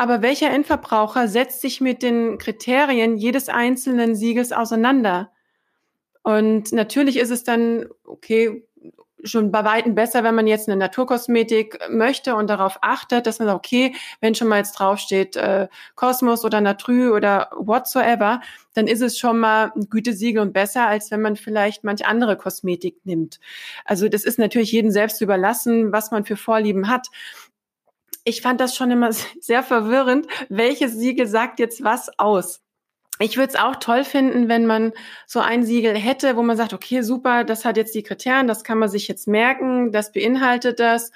Aber 0.00 0.22
welcher 0.22 0.48
Endverbraucher 0.48 1.28
setzt 1.28 1.60
sich 1.60 1.82
mit 1.82 2.02
den 2.02 2.38
Kriterien 2.38 3.18
jedes 3.18 3.50
einzelnen 3.50 4.14
Siegels 4.14 4.50
auseinander? 4.50 5.30
Und 6.22 6.72
natürlich 6.72 7.18
ist 7.18 7.28
es 7.28 7.44
dann, 7.44 7.84
okay, 8.06 8.66
schon 9.22 9.52
bei 9.52 9.62
Weitem 9.62 9.94
besser, 9.94 10.24
wenn 10.24 10.34
man 10.34 10.46
jetzt 10.46 10.70
eine 10.70 10.78
Naturkosmetik 10.78 11.78
möchte 11.90 12.34
und 12.34 12.48
darauf 12.48 12.78
achtet, 12.80 13.26
dass 13.26 13.40
man 13.40 13.48
sagt, 13.48 13.58
okay, 13.58 13.94
wenn 14.22 14.34
schon 14.34 14.48
mal 14.48 14.56
jetzt 14.56 14.72
draufsteht 14.72 15.36
äh, 15.36 15.68
Kosmos 15.96 16.46
oder 16.46 16.62
Natrü 16.62 17.10
oder 17.10 17.50
whatsoever, 17.54 18.40
dann 18.72 18.86
ist 18.86 19.02
es 19.02 19.18
schon 19.18 19.38
mal 19.38 19.70
ein 19.76 19.90
Gütesiegel 19.90 20.40
und 20.40 20.54
besser, 20.54 20.86
als 20.86 21.10
wenn 21.10 21.20
man 21.20 21.36
vielleicht 21.36 21.84
manch 21.84 22.06
andere 22.06 22.38
Kosmetik 22.38 23.04
nimmt. 23.04 23.38
Also 23.84 24.08
das 24.08 24.24
ist 24.24 24.38
natürlich 24.38 24.72
jedem 24.72 24.92
selbst 24.92 25.20
überlassen, 25.20 25.92
was 25.92 26.10
man 26.10 26.24
für 26.24 26.36
Vorlieben 26.36 26.88
hat 26.88 27.08
ich 28.24 28.42
fand 28.42 28.60
das 28.60 28.76
schon 28.76 28.90
immer 28.90 29.12
sehr 29.40 29.62
verwirrend. 29.62 30.26
Welches 30.48 30.94
Siegel 30.94 31.26
sagt 31.26 31.58
jetzt 31.58 31.82
was 31.82 32.10
aus? 32.18 32.60
Ich 33.22 33.36
würde 33.36 33.52
es 33.52 33.60
auch 33.60 33.76
toll 33.76 34.04
finden, 34.04 34.48
wenn 34.48 34.66
man 34.66 34.92
so 35.26 35.40
ein 35.40 35.62
Siegel 35.62 35.94
hätte, 35.94 36.36
wo 36.36 36.42
man 36.42 36.56
sagt, 36.56 36.72
okay, 36.72 37.02
super, 37.02 37.44
das 37.44 37.66
hat 37.66 37.76
jetzt 37.76 37.94
die 37.94 38.02
Kriterien, 38.02 38.46
das 38.46 38.64
kann 38.64 38.78
man 38.78 38.88
sich 38.88 39.08
jetzt 39.08 39.28
merken, 39.28 39.92
das 39.92 40.10
beinhaltet 40.10 40.80
das. 40.80 41.12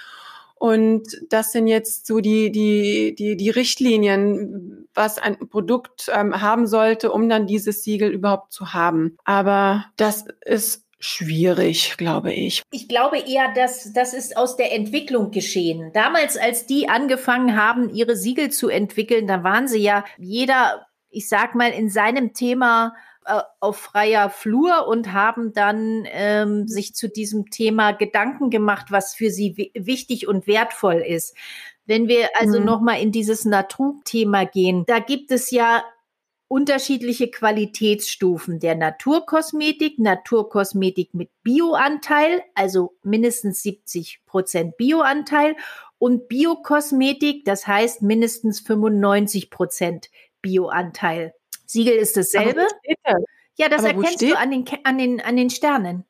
Und 0.56 1.20
das 1.30 1.52
sind 1.52 1.66
jetzt 1.66 2.06
so 2.06 2.20
die, 2.20 2.52
die, 2.52 3.14
die, 3.14 3.36
die 3.36 3.50
Richtlinien, 3.50 4.86
was 4.94 5.18
ein 5.18 5.48
Produkt 5.48 6.10
ähm, 6.14 6.40
haben 6.40 6.66
sollte, 6.66 7.10
um 7.10 7.28
dann 7.28 7.46
dieses 7.46 7.82
Siegel 7.82 8.10
überhaupt 8.10 8.52
zu 8.52 8.72
haben. 8.72 9.16
Aber 9.24 9.86
das 9.96 10.26
ist 10.44 10.83
schwierig, 11.04 11.96
glaube 11.96 12.32
ich. 12.32 12.62
Ich 12.70 12.88
glaube 12.88 13.18
eher, 13.18 13.52
dass 13.54 13.92
das 13.92 14.14
ist 14.14 14.36
aus 14.36 14.56
der 14.56 14.72
Entwicklung 14.72 15.30
geschehen. 15.30 15.92
Damals, 15.92 16.36
als 16.36 16.66
die 16.66 16.88
angefangen 16.88 17.56
haben, 17.56 17.90
ihre 17.90 18.16
Siegel 18.16 18.50
zu 18.50 18.68
entwickeln, 18.68 19.26
da 19.26 19.44
waren 19.44 19.68
sie 19.68 19.80
ja 19.80 20.04
jeder, 20.18 20.86
ich 21.10 21.28
sag 21.28 21.54
mal, 21.54 21.70
in 21.70 21.90
seinem 21.90 22.32
Thema 22.32 22.94
äh, 23.26 23.40
auf 23.60 23.76
freier 23.76 24.30
Flur 24.30 24.86
und 24.88 25.12
haben 25.12 25.52
dann 25.52 26.06
ähm, 26.10 26.66
sich 26.66 26.94
zu 26.94 27.08
diesem 27.08 27.50
Thema 27.50 27.92
Gedanken 27.92 28.50
gemacht, 28.50 28.86
was 28.90 29.14
für 29.14 29.30
sie 29.30 29.72
wichtig 29.74 30.26
und 30.26 30.46
wertvoll 30.46 31.04
ist. 31.06 31.36
Wenn 31.86 32.08
wir 32.08 32.28
also 32.38 32.60
mhm. 32.60 32.64
nochmal 32.64 33.00
in 33.00 33.12
dieses 33.12 33.44
Naturthema 33.44 34.44
gehen, 34.44 34.84
da 34.86 35.00
gibt 35.00 35.30
es 35.30 35.50
ja 35.50 35.84
unterschiedliche 36.54 37.32
Qualitätsstufen 37.32 38.60
der 38.60 38.76
Naturkosmetik, 38.76 39.98
Naturkosmetik 39.98 41.12
mit 41.12 41.28
Bioanteil, 41.42 42.44
also 42.54 42.96
mindestens 43.02 43.60
70 43.64 44.20
Prozent 44.24 44.76
Bioanteil 44.76 45.56
und 45.98 46.28
Biokosmetik, 46.28 47.44
das 47.44 47.66
heißt 47.66 48.02
mindestens 48.02 48.60
95 48.60 49.50
Prozent 49.50 50.10
Bioanteil. 50.42 51.34
Siegel 51.66 51.96
ist 51.96 52.16
dasselbe. 52.16 52.68
Das 53.02 53.16
ja, 53.56 53.68
das 53.68 53.80
Aber 53.80 53.88
erkennst 53.88 54.22
du 54.22 54.38
an 54.38 54.52
den, 54.52 54.64
an, 54.84 54.98
den, 54.98 55.20
an 55.20 55.36
den 55.36 55.50
Sternen. 55.50 56.04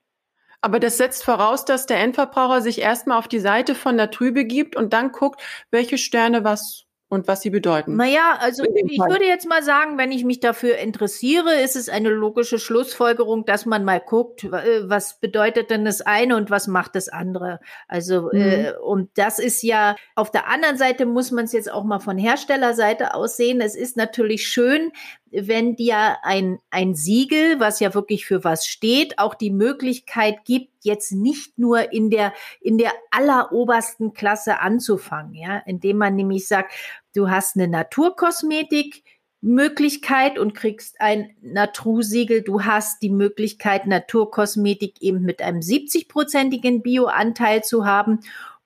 Aber 0.61 0.79
das 0.79 0.99
setzt 0.99 1.25
voraus, 1.25 1.65
dass 1.65 1.87
der 1.87 2.01
Endverbraucher 2.01 2.61
sich 2.61 2.83
erstmal 2.83 3.19
auf 3.19 3.29
die 3.29 3.41
Seite 3.41 3.75
von 3.75 3.97
Natrü 3.97 4.31
begibt 4.31 4.77
und 4.77 4.93
dann 4.93 5.11
guckt, 5.11 5.41
welche 5.71 5.97
Sterne 5.97 6.45
was 6.45 6.85
und 7.09 7.29
was 7.29 7.43
sie 7.43 7.51
bedeuten. 7.51 7.97
Naja, 7.97 8.39
also 8.41 8.65
ich 8.65 8.99
Fall. 8.99 9.11
würde 9.11 9.27
jetzt 9.27 9.47
mal 9.49 9.63
sagen, 9.63 9.99
wenn 9.99 10.11
ich 10.11 10.25
mich 10.25 10.41
dafür 10.41 10.79
interessiere, 10.79 11.55
ist 11.61 11.77
es 11.77 11.89
eine 11.89 12.09
logische 12.09 12.59
Schlussfolgerung, 12.59 13.45
dass 13.45 13.67
man 13.67 13.85
mal 13.85 14.01
guckt, 14.01 14.45
äh, 14.45 14.89
was 14.89 15.21
bedeutet 15.21 15.71
denn 15.71 15.85
das 15.85 16.01
eine 16.01 16.37
und 16.37 16.51
was 16.51 16.67
macht 16.67 16.97
das 16.97 17.09
andere. 17.09 17.61
Also 17.89 18.31
mhm. 18.33 18.41
äh, 18.41 18.73
und 18.83 19.11
das 19.17 19.39
ist 19.39 19.63
ja 19.63 19.97
auf 20.15 20.31
der 20.31 20.49
anderen 20.49 20.77
Seite 20.77 21.07
muss 21.07 21.31
man 21.31 21.45
es 21.45 21.53
jetzt 21.53 21.71
auch 21.71 21.85
mal 21.85 22.01
von 22.01 22.19
Herstellerseite 22.19 23.15
aus 23.15 23.37
sehen. 23.37 23.61
Es 23.61 23.77
ist 23.77 23.97
natürlich 23.97 24.49
schön, 24.49 24.91
wenn 25.35 25.77
dir 25.77 26.19
ein, 26.23 26.59
ein 26.71 26.95
Siegel, 26.95 27.59
was 27.59 27.81
ja 27.81 27.95
wirklich 27.95 28.27
für 28.27 28.45
was 28.45 28.67
steht, 28.67 29.19
auch 29.19 29.35
die 29.35 29.51
Möglichkeit 29.51 30.45
gibt, 30.45 30.73
jetzt 30.85 31.13
nicht 31.13 31.59
nur 31.59 31.93
in 31.93 32.11
der, 32.11 32.33
in 32.61 32.79
der 32.79 32.93
allerobersten 33.11 34.13
Klasse 34.13 34.61
anzufangen, 34.61 35.35
ja, 35.35 35.59
indem 35.67 35.99
man 35.99 36.15
nämlich 36.15 36.47
sagt, 36.47 36.73
du 37.15 37.31
hast 37.31 37.57
eine 37.57 37.69
Naturkosmetik, 37.69 39.03
Möglichkeit 39.41 40.39
und 40.39 40.55
kriegst 40.55 41.01
ein 41.03 41.37
Natru-Siegel. 41.43 42.41
Du 42.41 42.63
hast 42.63 43.03
die 43.03 43.11
Möglichkeit, 43.11 43.87
Naturkosmetik 43.87 45.03
eben 45.03 45.21
mit 45.21 45.43
einem 45.43 45.61
70-prozentigen 45.61 46.81
Bioanteil 46.83 47.63
zu 47.63 47.85
haben. 47.85 48.21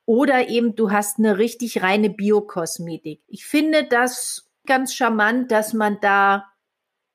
Oder 0.07 0.49
eben 0.49 0.77
du 0.77 0.93
hast 0.93 1.19
eine 1.19 1.37
richtig 1.37 1.83
reine 1.83 2.11
Biokosmetik. 2.11 3.21
Ich 3.27 3.45
finde 3.45 3.89
das 3.91 4.49
ganz 4.67 4.95
charmant, 4.95 5.51
dass 5.51 5.73
man 5.73 5.99
da 6.01 6.45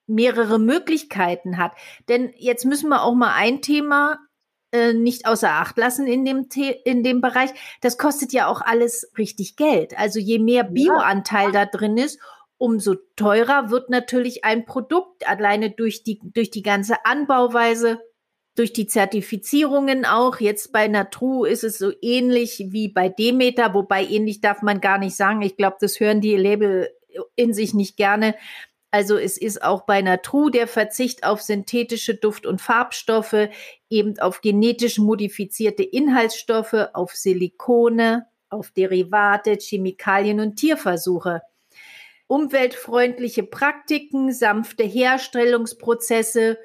mehrere 0.08 0.60
Möglichkeiten 0.60 1.58
hat. 1.58 1.74
Denn 2.10 2.34
jetzt 2.38 2.66
müssen 2.66 2.90
wir 2.90 3.04
auch 3.04 3.16
mal 3.16 3.34
ein 3.36 3.62
Thema 3.62 4.20
äh, 4.74 4.94
nicht 4.94 5.28
außer 5.28 5.50
Acht 5.50 5.78
lassen 5.78 6.08
in 6.08 6.26
dem, 6.26 6.48
The 6.52 6.72
in 6.84 7.04
dem 7.04 7.22
Bereich. 7.22 7.52
Das 7.82 7.98
kostet 7.98 8.34
ja 8.34 8.48
auch 8.48 8.62
alles 8.62 9.12
richtig 9.18 9.56
Geld. 9.56 9.98
Also 9.98 10.20
je 10.20 10.40
mehr 10.40 10.64
Bioanteil 10.64 11.54
ja. 11.54 11.66
da 11.66 11.66
drin 11.66 11.98
ist, 11.98 12.20
umso 12.58 12.96
teurer 13.16 13.70
wird 13.70 13.90
natürlich 13.90 14.44
ein 14.46 14.66
Produkt 14.66 15.28
alleine 15.28 15.70
durch 15.70 16.04
die, 16.04 16.20
durch 16.24 16.50
die 16.50 16.64
ganze 16.64 17.06
Anbauweise, 17.06 18.00
durch 18.56 18.74
die 18.74 18.88
Zertifizierungen 18.88 20.06
auch. 20.06 20.40
Jetzt 20.40 20.72
bei 20.72 20.88
Natru 20.88 21.46
ist 21.46 21.64
es 21.64 21.78
so 21.78 21.92
ähnlich 22.02 22.66
wie 22.70 22.88
bei 22.88 23.10
Demeter, 23.10 23.74
wobei 23.74 24.06
ähnlich 24.06 24.42
darf 24.42 24.62
man 24.62 24.82
gar 24.82 24.98
nicht 24.98 25.16
sagen. 25.16 25.42
Ich 25.42 25.58
glaube, 25.58 25.78
das 25.82 26.00
hören 26.00 26.22
die 26.22 26.36
Label 26.36 26.90
in 27.36 27.54
sich 27.54 27.74
nicht 27.74 27.98
gerne. 27.98 28.36
Also 28.94 29.18
es 29.18 29.38
ist 29.40 29.64
auch 29.64 29.88
bei 29.88 30.04
Natru 30.04 30.52
der 30.52 30.68
Verzicht 30.68 31.24
auf 31.24 31.42
synthetische 31.42 32.14
Duft- 32.14 32.46
und 32.46 32.62
Farbstoffe, 32.62 33.50
eben 33.90 34.20
auf 34.20 34.42
genetisch 34.42 35.00
modifizierte 35.00 35.82
Inhaltsstoffe, 35.82 36.76
auf 36.94 37.16
Silikone, 37.16 38.28
auf 38.52 38.70
Derivate, 38.70 39.58
Chemikalien 39.60 40.40
und 40.40 40.58
Tierversuche. 40.58 41.42
umweltfreundliche 42.28 43.42
Praktiken, 43.42 44.32
sanfte 44.32 44.84
Herstellungsprozesse. 44.84 46.60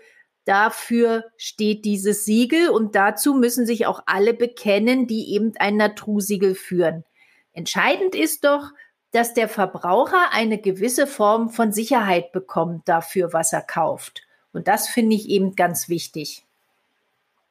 Dafür 0.45 1.25
steht 1.39 1.87
dieses 1.87 2.27
Siegel 2.27 2.69
und 2.69 2.95
dazu 2.95 3.33
müssen 3.33 3.65
sich 3.65 3.87
auch 3.87 4.03
alle 4.05 4.35
bekennen, 4.35 5.07
die 5.07 5.33
eben 5.33 5.53
ein 5.59 5.77
Natursiegel 5.79 6.55
führen. 6.55 7.05
Entscheidend 7.53 8.15
ist 8.15 8.45
doch, 8.45 8.71
dass 9.13 9.35
der 9.35 9.49
Verbraucher 9.49 10.33
eine 10.33 10.59
gewisse 10.59 11.07
Form 11.07 11.51
von 11.51 11.73
Sicherheit 11.73 12.33
bekommt 12.33 12.89
dafür, 12.89 13.33
was 13.33 13.53
er 13.53 13.63
kauft. 13.63 14.23
Und 14.53 14.69
das 14.69 14.89
finde 14.89 15.17
ich 15.17 15.29
eben 15.29 15.55
ganz 15.57 15.89
wichtig. 15.89 16.48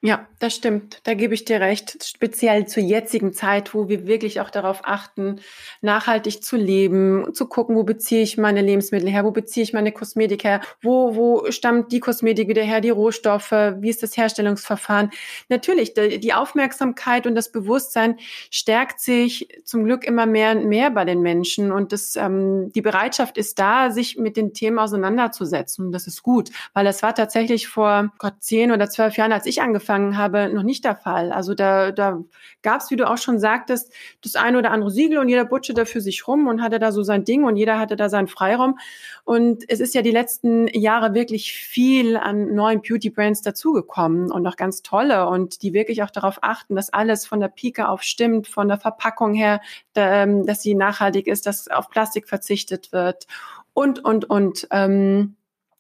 Ja, 0.04 0.28
das 0.38 0.54
stimmt. 0.54 1.00
Da 1.06 1.16
gebe 1.16 1.34
ich 1.34 1.44
dir 1.44 1.60
recht. 1.60 2.04
Speziell 2.04 2.68
zur 2.68 2.84
jetzigen 2.84 3.34
Zeit, 3.34 3.74
wo 3.74 3.90
wir 3.90 4.06
wirklich 4.06 4.40
auch 4.40 4.52
darauf 4.52 4.82
achten, 4.84 5.40
nachhaltig 5.82 6.44
zu 6.44 6.56
leben, 6.56 7.34
zu 7.34 7.48
gucken, 7.48 7.76
wo 7.76 7.84
beziehe 7.84 8.22
ich 8.22 8.38
meine 8.38 8.62
Lebensmittel 8.62 9.10
her, 9.10 9.24
wo 9.24 9.32
beziehe 9.32 9.64
ich 9.64 9.74
meine 9.74 9.92
Kosmetik 9.92 10.44
her, 10.44 10.62
wo, 10.84 11.16
wo 11.16 11.50
stammt 11.50 11.92
die 11.92 12.00
Kosmetik 12.00 12.48
wieder 12.48 12.62
her, 12.62 12.80
die 12.80 12.92
Rohstoffe, 12.92 13.52
wie 13.52 13.90
ist 13.90 14.04
das 14.04 14.16
Herstellungsverfahren. 14.16 15.10
Natürlich, 15.50 15.96
die 15.96 16.34
Aufmerksamkeit 16.34 17.26
und 17.26 17.34
das 17.34 17.52
Bewusstsein 17.52 18.18
stärkt 18.52 19.00
sich 19.00 19.48
zum 19.66 19.84
Glück 19.84 20.06
immer 20.06 20.28
mehr 20.28 20.52
und 20.52 20.68
mehr 20.68 20.92
bei 20.92 21.06
den 21.06 21.22
Menschen 21.22 21.72
und 21.72 21.92
das, 21.92 22.16
ähm, 22.18 22.72
die 22.72 22.82
Bereitschaft 22.82 23.36
ist 23.36 23.58
da, 23.58 23.90
sich 23.90 24.16
mit 24.16 24.38
den 24.38 24.54
Themen 24.54 24.78
auseinanderzusetzen. 24.78 25.88
Und 25.88 25.92
das 25.92 26.06
ist 26.06 26.22
gut, 26.22 26.52
weil 26.74 26.86
das 26.86 27.02
war 27.02 27.16
tatsächlich 27.16 27.68
vor 27.68 28.14
Gott, 28.20 28.36
zehn 28.42 28.72
oder 28.72 28.92
zwölf 28.92 29.18
Jahren, 29.18 29.32
als 29.32 29.48
ich 29.48 29.60
angefangen 29.60 29.87
angefangen 29.88 30.18
habe, 30.18 30.50
noch 30.54 30.64
nicht 30.64 30.84
der 30.86 30.96
Fall. 30.96 31.32
Also 31.32 31.54
da, 31.54 31.92
da 31.92 32.20
gab 32.62 32.82
es, 32.82 32.92
wie 32.92 32.96
du 32.96 33.10
auch 33.10 33.18
schon 33.18 33.40
sagtest, 33.40 33.92
das 34.22 34.36
eine 34.36 34.58
oder 34.58 34.72
andere 34.72 34.92
Siegel 34.92 35.18
und 35.20 35.30
jeder 35.30 35.46
butschte 35.46 35.74
da 35.74 35.86
für 35.86 36.02
sich 36.02 36.28
rum 36.28 36.48
und 36.48 36.62
hatte 36.62 36.80
da 36.80 36.92
so 36.92 37.04
sein 37.04 37.24
Ding 37.24 37.44
und 37.44 37.56
jeder 37.56 37.80
hatte 37.80 37.96
da 37.96 38.10
seinen 38.10 38.28
Freiraum. 38.28 38.78
Und 39.24 39.64
es 39.68 39.80
ist 39.80 39.94
ja 39.94 40.02
die 40.02 40.12
letzten 40.12 40.68
Jahre 40.68 41.14
wirklich 41.14 41.54
viel 41.54 42.18
an 42.18 42.54
neuen 42.54 42.82
Beauty-Brands 42.82 43.42
dazugekommen 43.42 44.32
und 44.32 44.46
auch 44.48 44.56
ganz 44.56 44.82
tolle 44.82 45.28
und 45.28 45.62
die 45.62 45.74
wirklich 45.74 46.04
auch 46.04 46.12
darauf 46.12 46.40
achten, 46.42 46.76
dass 46.76 46.92
alles 46.92 47.26
von 47.26 47.40
der 47.40 47.50
Pike 47.50 47.88
auf 47.88 48.04
stimmt, 48.04 48.48
von 48.48 48.68
der 48.68 48.80
Verpackung 48.80 49.34
her, 49.34 49.62
ähm, 49.96 50.46
dass 50.46 50.62
sie 50.62 50.76
nachhaltig 50.76 51.28
ist, 51.28 51.46
dass 51.46 51.68
auf 51.68 51.90
Plastik 51.90 52.28
verzichtet 52.28 52.92
wird 52.92 53.28
und, 53.74 54.04
und, 54.04 54.30
und. 54.30 54.68
Ähm, 54.72 55.36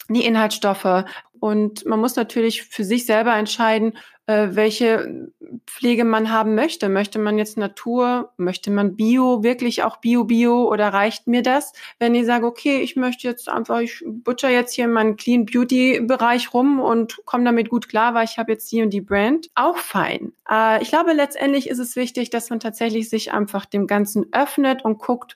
die 0.10 0.26
Inhaltsstoffe. 0.26 1.06
Und 1.40 1.86
man 1.86 2.00
muss 2.00 2.16
natürlich 2.16 2.64
für 2.64 2.84
sich 2.84 3.06
selber 3.06 3.36
entscheiden, 3.36 3.94
äh, 4.28 4.50
welche 4.52 5.32
Pflege 5.66 6.04
man 6.04 6.32
haben 6.32 6.54
möchte. 6.54 6.90
Möchte 6.90 7.18
man 7.18 7.38
jetzt 7.38 7.58
Natur? 7.58 8.34
Möchte 8.36 8.72
man 8.72 8.98
Bio? 8.98 9.42
Wirklich 9.42 9.84
auch 9.84 9.98
Bio, 9.98 10.26
Bio? 10.26 10.70
Oder 10.70 10.90
reicht 10.90 11.28
mir 11.28 11.42
das? 11.42 11.72
Wenn 11.98 12.14
ich 12.14 12.26
sage, 12.26 12.46
okay, 12.46 12.82
ich 12.82 12.98
möchte 12.98 13.28
jetzt 13.28 13.48
einfach, 13.48 13.80
ich 13.80 14.04
butcher 14.06 14.50
jetzt 14.50 14.74
hier 14.74 14.86
in 14.86 14.92
meinen 14.92 15.16
Clean 15.16 15.46
Beauty 15.46 16.02
Bereich 16.02 16.54
rum 16.54 16.82
und 16.82 17.22
komme 17.26 17.46
damit 17.46 17.70
gut 17.70 17.88
klar, 17.88 18.14
weil 18.14 18.26
ich 18.26 18.38
habe 18.38 18.52
jetzt 18.52 18.70
die 18.72 18.82
und 18.82 18.90
die 18.90 19.02
Brand. 19.02 19.50
Auch 19.56 19.78
fein. 19.78 20.34
Äh, 20.50 20.82
ich 20.84 20.90
glaube, 20.90 21.14
letztendlich 21.14 21.70
ist 21.70 21.80
es 21.80 21.96
wichtig, 21.96 22.30
dass 22.30 22.50
man 22.50 22.60
tatsächlich 22.60 23.10
sich 23.10 23.32
einfach 23.32 23.66
dem 23.66 23.88
Ganzen 23.88 24.28
öffnet 24.34 24.84
und 24.84 25.00
guckt, 25.00 25.36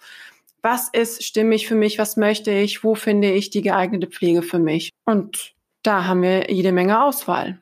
was 0.62 0.90
ist 0.90 1.24
stimmig 1.24 1.68
für 1.68 1.76
mich, 1.76 1.98
was 1.98 2.18
möchte 2.18 2.52
ich, 2.52 2.84
wo 2.84 2.94
finde 2.94 3.32
ich 3.32 3.50
die 3.50 3.62
geeignete 3.62 4.08
Pflege 4.08 4.42
für 4.42 4.60
mich. 4.60 4.92
Und 5.06 5.54
da 5.84 6.06
haben 6.06 6.22
wir 6.22 6.52
jede 6.52 6.72
Menge 6.72 7.04
Auswahl. 7.04 7.60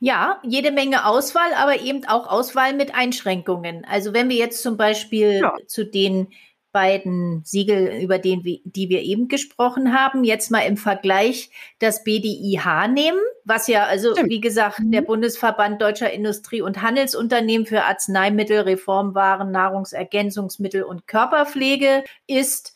Ja, 0.00 0.40
jede 0.42 0.72
Menge 0.72 1.06
Auswahl, 1.06 1.54
aber 1.56 1.80
eben 1.80 2.04
auch 2.06 2.26
Auswahl 2.26 2.74
mit 2.74 2.94
Einschränkungen. 2.94 3.84
Also 3.84 4.12
wenn 4.12 4.28
wir 4.28 4.36
jetzt 4.36 4.62
zum 4.62 4.76
Beispiel 4.76 5.40
ja. 5.40 5.52
zu 5.66 5.84
den 5.84 6.28
beiden 6.72 7.42
Siegel, 7.44 8.00
über 8.02 8.18
den 8.18 8.42
die 8.42 8.88
wir 8.88 9.02
eben 9.02 9.28
gesprochen 9.28 9.94
haben, 9.98 10.24
jetzt 10.24 10.50
mal 10.50 10.60
im 10.60 10.76
Vergleich 10.76 11.50
das 11.78 12.04
BDIH 12.04 12.88
nehmen, 12.92 13.20
was 13.44 13.68
ja 13.68 13.84
also, 13.84 14.12
Stimmt. 14.12 14.30
wie 14.30 14.40
gesagt, 14.40 14.78
der 14.80 15.00
mhm. 15.02 15.06
Bundesverband 15.06 15.80
Deutscher 15.80 16.12
Industrie- 16.12 16.60
und 16.60 16.82
Handelsunternehmen 16.82 17.66
für 17.66 17.84
Arzneimittel, 17.84 18.60
Reformwaren, 18.60 19.50
Nahrungsergänzungsmittel 19.50 20.82
und 20.82 21.06
Körperpflege 21.06 22.04
ist, 22.26 22.74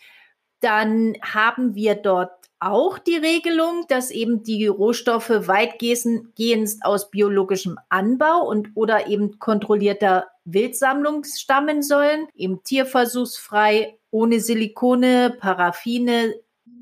dann 0.60 1.14
haben 1.20 1.74
wir 1.74 1.94
dort 1.94 2.41
auch 2.62 2.98
die 2.98 3.16
Regelung, 3.16 3.86
dass 3.88 4.10
eben 4.10 4.44
die 4.44 4.66
Rohstoffe 4.66 5.30
weitgehend 5.30 6.28
aus 6.82 7.10
biologischem 7.10 7.78
Anbau 7.88 8.46
und 8.46 8.70
oder 8.74 9.08
eben 9.08 9.38
kontrollierter 9.40 10.28
Wildsammlung 10.44 11.24
stammen 11.24 11.82
sollen, 11.82 12.28
eben 12.34 12.62
tierversuchsfrei, 12.62 13.98
ohne 14.10 14.40
Silikone, 14.40 15.36
Paraffine, 15.40 16.34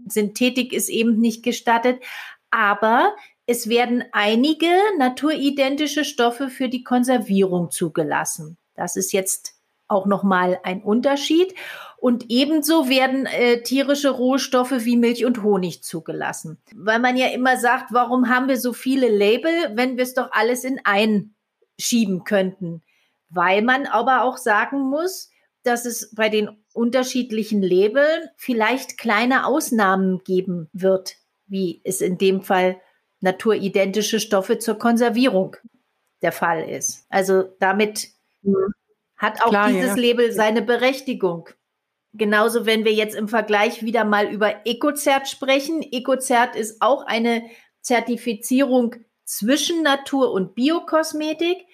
Synthetik 0.07 0.73
ist 0.73 0.89
eben 0.89 1.19
nicht 1.19 1.43
gestattet, 1.43 2.03
aber 2.51 3.15
es 3.47 3.69
werden 3.69 4.05
einige 4.13 4.71
naturidentische 4.99 6.05
Stoffe 6.05 6.49
für 6.51 6.69
die 6.69 6.85
Konservierung 6.85 7.71
zugelassen. 7.71 8.59
Das 8.75 8.97
ist 8.97 9.13
jetzt 9.13 9.55
auch 9.89 10.07
nochmal 10.07 10.61
ein 10.63 10.83
Unterschied. 10.83 11.55
Und 12.01 12.31
ebenso 12.31 12.89
werden 12.89 13.27
äh, 13.27 13.63
tierische 13.63 14.09
Rohstoffe 14.09 14.73
wie 14.85 14.97
Milch 14.97 15.27
und 15.27 15.43
Honig 15.43 15.85
zugelassen. 15.85 16.57
Weil 16.75 16.99
man 16.99 17.19
ja 17.19 17.27
immer 17.27 17.59
sagt, 17.59 17.93
warum 17.93 18.31
haben 18.31 18.49
wir 18.49 18.59
so 18.59 18.73
viele 18.73 19.11
Label, 19.11 19.53
wenn 19.75 19.99
wir 19.99 20.05
es 20.05 20.15
doch 20.15 20.33
alles 20.33 20.65
in 20.65 20.81
ein 20.85 21.35
schieben 21.79 22.25
könnten? 22.25 22.83
Weil 23.29 23.61
man 23.61 23.85
aber 23.85 24.23
auch 24.23 24.39
sagen 24.39 24.81
muss, 24.81 25.31
dass 25.63 25.85
es 25.85 26.15
bei 26.15 26.31
den 26.31 26.49
unterschiedlichen 26.73 27.61
Labeln 27.61 28.31
vielleicht 28.39 28.97
kleine 28.97 29.45
Ausnahmen 29.45 30.25
geben 30.25 30.71
wird, 30.73 31.17
wie 31.49 31.83
es 31.85 32.01
in 32.01 32.17
dem 32.17 32.41
Fall 32.41 32.81
naturidentische 33.21 34.21
Stoffe 34.21 34.59
zur 34.59 34.79
Konservierung 34.79 35.57
der 36.23 36.33
Fall 36.33 36.67
ist. 36.67 37.05
Also 37.11 37.45
damit 37.59 38.09
hat 39.19 39.43
auch 39.43 39.51
Klar, 39.51 39.69
dieses 39.69 39.91
ja. 39.91 39.97
Label 39.97 40.33
seine 40.33 40.63
Berechtigung. 40.63 41.51
Genauso, 42.13 42.67
wenn 42.67 42.85
wir 42.85 42.93
jetzt 42.93 43.15
im 43.15 43.29
Vergleich 43.29 43.85
wieder 43.85 44.05
mal 44.05 44.33
über 44.33 44.67
Ecozert 44.67 45.29
sprechen. 45.29 45.83
Ecozert 45.83 46.57
ist 46.57 46.83
auch 46.83 47.07
eine 47.07 47.45
Zertifizierung 47.83 48.97
zwischen 49.25 49.83
Natur- 49.83 50.33
und 50.33 50.55
Biokosmetik. 50.55 51.67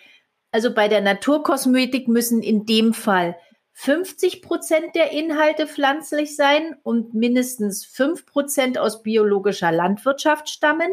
Also 0.53 0.75
bei 0.75 0.89
der 0.89 1.01
Naturkosmetik 1.01 2.09
müssen 2.09 2.43
in 2.43 2.67
dem 2.67 2.93
Fall 2.93 3.37
50 3.73 4.43
Prozent 4.43 4.95
der 4.95 5.13
Inhalte 5.13 5.67
pflanzlich 5.67 6.37
sein 6.37 6.77
und 6.83 7.15
mindestens 7.15 7.85
5 7.85 8.27
Prozent 8.27 8.79
aus 8.79 9.03
biologischer 9.03 9.73
Landwirtschaft 9.73 10.49
stammen. 10.49 10.91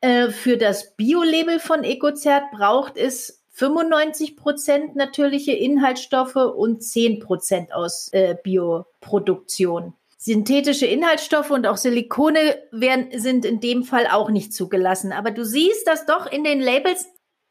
Äh, 0.00 0.30
für 0.30 0.56
das 0.56 0.96
Bio-Label 0.96 1.60
von 1.60 1.84
Ecozert 1.84 2.44
braucht 2.52 2.96
es 2.96 3.41
95 3.62 4.36
Prozent 4.36 4.96
natürliche 4.96 5.52
Inhaltsstoffe 5.52 6.34
und 6.34 6.82
10 6.82 7.20
Prozent 7.20 7.72
aus 7.72 8.08
äh, 8.12 8.34
Bioproduktion. 8.42 9.94
Synthetische 10.18 10.86
Inhaltsstoffe 10.86 11.52
und 11.52 11.68
auch 11.68 11.76
Silikone 11.76 12.58
werden, 12.72 13.16
sind 13.20 13.44
in 13.44 13.60
dem 13.60 13.84
Fall 13.84 14.08
auch 14.08 14.30
nicht 14.30 14.52
zugelassen. 14.52 15.12
Aber 15.12 15.30
du 15.30 15.44
siehst, 15.44 15.86
dass 15.86 16.06
doch 16.06 16.26
in 16.26 16.42
den 16.42 16.60
Labels 16.60 17.06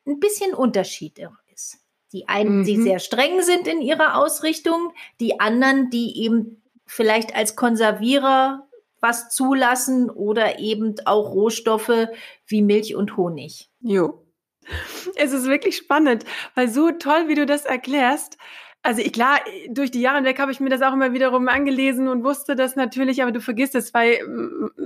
ein 0.05 0.19
bisschen 0.19 0.53
Unterschied 0.53 1.17
ist. 1.53 1.77
Die 2.11 2.27
einen, 2.27 2.59
mhm. 2.59 2.63
die 2.65 2.81
sehr 2.81 2.99
streng 2.99 3.41
sind 3.41 3.65
in 3.67 3.81
ihrer 3.81 4.17
Ausrichtung, 4.17 4.91
die 5.21 5.39
anderen, 5.39 5.89
die 5.91 6.23
eben 6.23 6.61
vielleicht 6.85 7.33
als 7.35 7.55
Konservierer 7.55 8.67
was 8.99 9.29
zulassen 9.29 10.09
oder 10.09 10.59
eben 10.59 10.95
auch 11.05 11.33
Rohstoffe 11.33 12.09
wie 12.47 12.61
Milch 12.61 12.95
und 12.95 13.15
Honig. 13.15 13.69
Jo. 13.79 14.20
Es 15.15 15.31
ist 15.31 15.45
wirklich 15.45 15.77
spannend, 15.77 16.23
weil 16.55 16.69
so 16.69 16.91
toll, 16.91 17.27
wie 17.27 17.35
du 17.35 17.45
das 17.45 17.65
erklärst, 17.65 18.37
also 18.83 19.01
ich, 19.01 19.13
klar, 19.13 19.39
durch 19.69 19.91
die 19.91 20.01
Jahre 20.01 20.17
hinweg 20.17 20.39
habe 20.39 20.51
ich 20.51 20.59
mir 20.59 20.69
das 20.69 20.81
auch 20.81 20.93
immer 20.93 21.13
wiederum 21.13 21.47
angelesen 21.47 22.07
und 22.07 22.23
wusste 22.23 22.55
das 22.55 22.75
natürlich, 22.75 23.21
aber 23.21 23.31
du 23.31 23.39
vergisst 23.39 23.75
es, 23.75 23.93
weil 23.93 24.19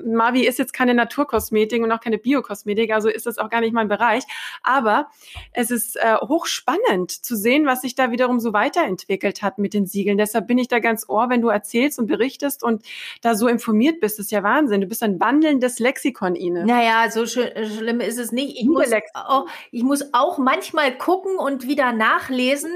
Mavi 0.05 0.45
ist 0.45 0.59
jetzt 0.59 0.73
keine 0.73 0.93
Naturkosmetik 0.93 1.81
und 1.81 1.91
auch 1.93 2.01
keine 2.01 2.17
Biokosmetik, 2.17 2.91
also 2.91 3.07
ist 3.07 3.25
das 3.25 3.37
auch 3.37 3.49
gar 3.49 3.61
nicht 3.61 3.73
mein 3.73 3.87
Bereich. 3.87 4.23
Aber 4.63 5.07
es 5.53 5.71
ist 5.71 5.95
äh, 5.95 6.17
hochspannend 6.17 7.09
zu 7.11 7.37
sehen, 7.37 7.65
was 7.65 7.81
sich 7.81 7.95
da 7.95 8.11
wiederum 8.11 8.41
so 8.41 8.51
weiterentwickelt 8.51 9.41
hat 9.41 9.59
mit 9.59 9.73
den 9.73 9.85
Siegeln. 9.85 10.17
Deshalb 10.17 10.47
bin 10.47 10.57
ich 10.57 10.67
da 10.67 10.79
ganz 10.79 11.07
ohr, 11.07 11.29
wenn 11.29 11.41
du 11.41 11.47
erzählst 11.47 11.97
und 11.97 12.07
berichtest 12.07 12.63
und 12.63 12.83
da 13.21 13.35
so 13.35 13.47
informiert 13.47 14.01
bist. 14.01 14.19
Das 14.19 14.25
ist 14.25 14.31
ja 14.31 14.43
Wahnsinn. 14.43 14.81
Du 14.81 14.87
bist 14.87 15.03
ein 15.03 15.21
wandelndes 15.21 15.79
Lexikon, 15.79 16.35
Ine. 16.35 16.65
Naja, 16.65 17.09
so 17.09 17.25
sch 17.25 17.39
schlimm 17.77 18.01
ist 18.01 18.19
es 18.19 18.33
nicht. 18.33 18.59
Ich 18.59 18.67
muss, 18.67 18.91
auch, 19.13 19.47
ich 19.71 19.83
muss 19.83 20.13
auch 20.13 20.37
manchmal 20.37 20.97
gucken 20.97 21.37
und 21.37 21.65
wieder 21.65 21.93
nachlesen, 21.93 22.71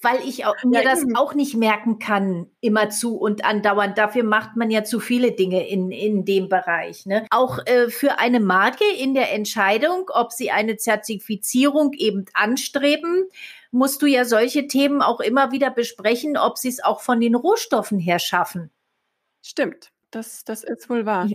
weil 0.00 0.18
ich 0.26 0.46
auch 0.46 0.61
mir 0.64 0.82
ja, 0.82 0.90
das 0.90 1.04
auch 1.14 1.34
nicht 1.34 1.56
merken 1.56 1.98
kann, 1.98 2.46
immer 2.60 2.90
zu 2.90 3.16
und 3.16 3.44
andauernd. 3.44 3.98
Dafür 3.98 4.24
macht 4.24 4.56
man 4.56 4.70
ja 4.70 4.84
zu 4.84 5.00
viele 5.00 5.32
Dinge 5.32 5.68
in, 5.68 5.90
in 5.90 6.24
dem 6.24 6.48
Bereich. 6.48 7.06
Ne? 7.06 7.26
Auch 7.30 7.58
äh, 7.66 7.88
für 7.88 8.18
eine 8.18 8.40
Marke 8.40 8.84
in 8.98 9.14
der 9.14 9.32
Entscheidung, 9.32 10.10
ob 10.12 10.32
sie 10.32 10.50
eine 10.50 10.76
Zertifizierung 10.76 11.92
eben 11.94 12.24
anstreben, 12.34 13.28
musst 13.70 14.02
du 14.02 14.06
ja 14.06 14.24
solche 14.24 14.66
Themen 14.66 15.02
auch 15.02 15.20
immer 15.20 15.52
wieder 15.52 15.70
besprechen, 15.70 16.36
ob 16.36 16.58
sie 16.58 16.68
es 16.68 16.82
auch 16.82 17.00
von 17.00 17.20
den 17.20 17.34
Rohstoffen 17.34 17.98
her 17.98 18.18
schaffen. 18.18 18.70
Stimmt. 19.42 19.92
Das, 20.12 20.44
das 20.44 20.62
ist 20.62 20.90
wohl 20.90 21.06
wahr. 21.06 21.26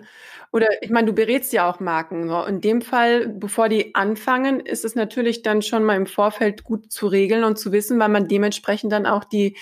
Oder 0.54 0.68
ich 0.82 0.92
meine, 0.92 1.08
du 1.08 1.13
berätst 1.13 1.52
ja 1.52 1.68
auch 1.68 1.80
Marken. 1.80 2.30
So. 2.30 2.44
In 2.44 2.62
dem 2.62 2.82
Fall, 2.82 3.28
bevor 3.28 3.70
die 3.70 3.96
anfangen, 3.96 4.60
ist 4.60 4.86
es 4.86 4.94
natürlich 4.94 5.42
dann 5.42 5.63
schon 5.63 5.84
mal 5.84 5.96
im 5.96 6.06
Vorfeld 6.06 6.63
gut 6.63 6.92
zu 6.92 7.08
regeln 7.08 7.44
und 7.44 7.58
zu 7.58 7.72
wissen, 7.72 8.00
weil 8.00 8.10
man 8.10 8.28
dementsprechend 8.28 8.92
dann 8.92 9.08
auch 9.08 9.24
die 9.24 9.58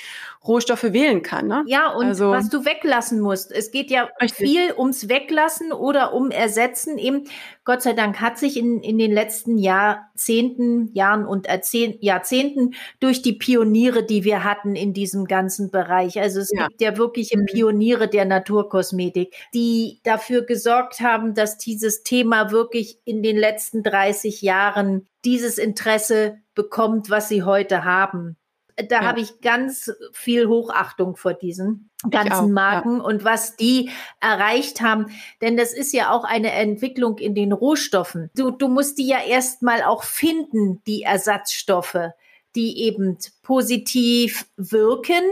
Rohstoffe 0.47 0.84
wählen 0.84 1.23
kann. 1.23 1.47
Ne? 1.47 1.63
Ja, 1.65 1.91
und 1.91 2.06
also, 2.06 2.30
was 2.30 2.49
du 2.49 2.65
weglassen 2.65 3.19
musst. 3.19 3.51
Es 3.51 3.71
geht 3.71 3.89
ja 3.89 4.10
richtig. 4.21 4.47
viel 4.47 4.73
ums 4.78 5.10
Weglassen 5.10 5.71
oder 5.71 6.13
um 6.13 6.30
Ersetzen. 6.30 6.97
Eben, 6.97 7.23
Gott 7.63 7.82
sei 7.82 7.93
Dank 7.93 8.21
hat 8.21 8.38
sich 8.38 8.58
in, 8.58 8.82
in 8.82 8.99
den 8.99 9.12
letzten 9.12 9.58
Jahrzehnten, 9.58 10.93
Jahren 10.93 11.25
und 11.25 11.47
Jahrzehnten 11.71 12.75
durch 12.99 13.23
die 13.23 13.34
Pioniere, 13.34 14.04
die 14.04 14.23
wir 14.23 14.43
hatten 14.43 14.75
in 14.75 14.93
diesem 14.93 15.25
ganzen 15.25 15.71
Bereich. 15.71 16.19
Also 16.19 16.41
es 16.41 16.51
ja. 16.54 16.67
gibt 16.67 16.82
ja 16.82 16.97
wirkliche 16.97 17.39
mhm. 17.39 17.45
Pioniere 17.45 18.08
der 18.08 18.25
Naturkosmetik, 18.25 19.04
die 19.53 19.99
dafür 20.03 20.43
gesorgt 20.43 20.99
haben, 20.99 21.33
dass 21.33 21.57
dieses 21.57 22.03
Thema 22.03 22.51
wirklich 22.51 22.99
in 23.05 23.23
den 23.23 23.37
letzten 23.37 23.83
30 23.83 24.41
Jahren 24.41 25.07
dieses 25.23 25.57
Interesse 25.57 26.39
bekommt, 26.53 27.09
was 27.09 27.29
sie 27.29 27.43
heute 27.43 27.83
haben 27.83 28.37
da 28.75 29.01
ja. 29.01 29.01
habe 29.03 29.21
ich 29.21 29.41
ganz 29.41 29.91
viel 30.11 30.47
Hochachtung 30.47 31.15
vor 31.15 31.33
diesen 31.33 31.89
ganzen 32.09 32.51
Marken 32.51 32.97
ja. 32.97 33.03
und 33.03 33.23
was 33.23 33.55
die 33.55 33.89
erreicht 34.19 34.81
haben. 34.81 35.07
Denn 35.41 35.57
das 35.57 35.73
ist 35.73 35.93
ja 35.93 36.11
auch 36.11 36.23
eine 36.23 36.51
Entwicklung 36.51 37.17
in 37.17 37.35
den 37.35 37.51
Rohstoffen. 37.51 38.29
Du, 38.35 38.51
du 38.51 38.67
musst 38.67 38.97
die 38.97 39.07
ja 39.07 39.23
erstmal 39.23 39.83
auch 39.83 40.03
finden, 40.03 40.81
die 40.85 41.03
Ersatzstoffe, 41.03 42.11
die 42.55 42.81
eben 42.83 43.17
positiv 43.43 44.45
wirken 44.57 45.23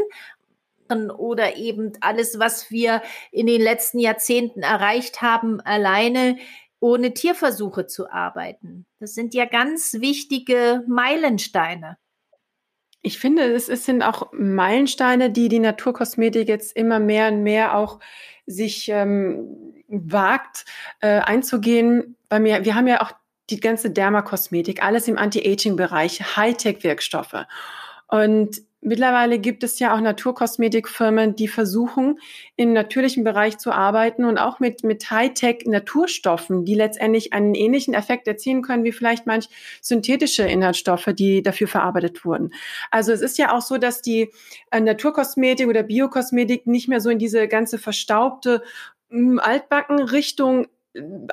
oder 1.11 1.55
eben 1.57 1.93
alles, 2.01 2.39
was 2.39 2.71
wir 2.71 3.01
in 3.31 3.47
den 3.47 3.61
letzten 3.61 3.99
Jahrzehnten 3.99 4.61
erreicht 4.61 5.21
haben, 5.21 5.61
alleine 5.61 6.37
ohne 6.79 7.13
Tierversuche 7.13 7.87
zu 7.87 8.11
arbeiten. 8.11 8.85
Das 8.99 9.13
sind 9.13 9.33
ja 9.33 9.45
ganz 9.45 9.93
wichtige 9.99 10.83
Meilensteine. 10.87 11.97
Ich 13.01 13.19
finde, 13.19 13.43
es, 13.53 13.69
es 13.69 13.85
sind 13.85 14.01
auch 14.01 14.31
Meilensteine, 14.33 15.29
die 15.29 15.49
die 15.49 15.59
Naturkosmetik 15.59 16.47
jetzt 16.47 16.75
immer 16.75 16.99
mehr 16.99 17.29
und 17.29 17.43
mehr 17.43 17.77
auch 17.77 17.99
sich 18.45 18.89
ähm, 18.89 19.73
wagt 19.87 20.65
äh, 20.99 21.19
einzugehen. 21.19 22.17
Bei 22.29 22.39
mir, 22.39 22.65
wir 22.65 22.75
haben 22.75 22.87
ja 22.87 23.01
auch 23.01 23.11
die 23.49 23.59
ganze 23.59 23.91
Dermakosmetik, 23.91 24.83
alles 24.83 25.07
im 25.07 25.17
Anti-Aging-Bereich, 25.17 26.35
Hightech-Wirkstoffe. 26.35 27.45
Und 28.07 28.61
Mittlerweile 28.85 29.39
gibt 29.39 29.63
es 29.63 29.79
ja 29.79 29.95
auch 29.95 30.01
Naturkosmetikfirmen, 30.01 31.37
die 31.37 31.47
versuchen, 31.47 32.19
im 32.57 32.73
natürlichen 32.73 33.23
Bereich 33.23 33.57
zu 33.57 33.71
arbeiten 33.71 34.25
und 34.25 34.37
auch 34.37 34.59
mit, 34.59 34.83
mit 34.83 35.09
Hightech-Naturstoffen, 35.09 36.65
die 36.65 36.75
letztendlich 36.75 37.31
einen 37.31 37.55
ähnlichen 37.55 37.93
Effekt 37.93 38.27
erzielen 38.27 38.61
können 38.61 38.83
wie 38.83 38.91
vielleicht 38.91 39.25
manch 39.25 39.47
synthetische 39.81 40.43
Inhaltsstoffe, 40.43 41.09
die 41.13 41.41
dafür 41.41 41.69
verarbeitet 41.69 42.25
wurden. 42.25 42.51
Also 42.91 43.13
es 43.13 43.21
ist 43.21 43.37
ja 43.37 43.53
auch 43.53 43.61
so, 43.61 43.77
dass 43.77 44.01
die 44.01 44.31
äh, 44.71 44.81
Naturkosmetik 44.81 45.67
oder 45.67 45.83
Biokosmetik 45.83 46.67
nicht 46.67 46.89
mehr 46.89 46.99
so 46.99 47.09
in 47.09 47.19
diese 47.19 47.47
ganze 47.47 47.77
verstaubte 47.77 48.63
hm, 49.09 49.39
Altbacken-Richtung 49.39 50.67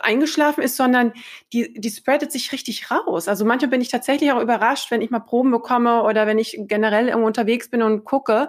eingeschlafen 0.00 0.62
ist, 0.62 0.76
sondern 0.76 1.12
die, 1.52 1.74
die 1.74 1.90
spreadet 1.90 2.32
sich 2.32 2.52
richtig 2.52 2.90
raus. 2.90 3.28
Also 3.28 3.44
manchmal 3.44 3.70
bin 3.70 3.80
ich 3.80 3.88
tatsächlich 3.88 4.32
auch 4.32 4.40
überrascht, 4.40 4.90
wenn 4.90 5.02
ich 5.02 5.10
mal 5.10 5.20
Proben 5.20 5.50
bekomme 5.50 6.02
oder 6.02 6.26
wenn 6.26 6.38
ich 6.38 6.56
generell 6.60 7.08
irgendwo 7.08 7.26
unterwegs 7.26 7.68
bin 7.68 7.82
und 7.82 8.04
gucke, 8.04 8.48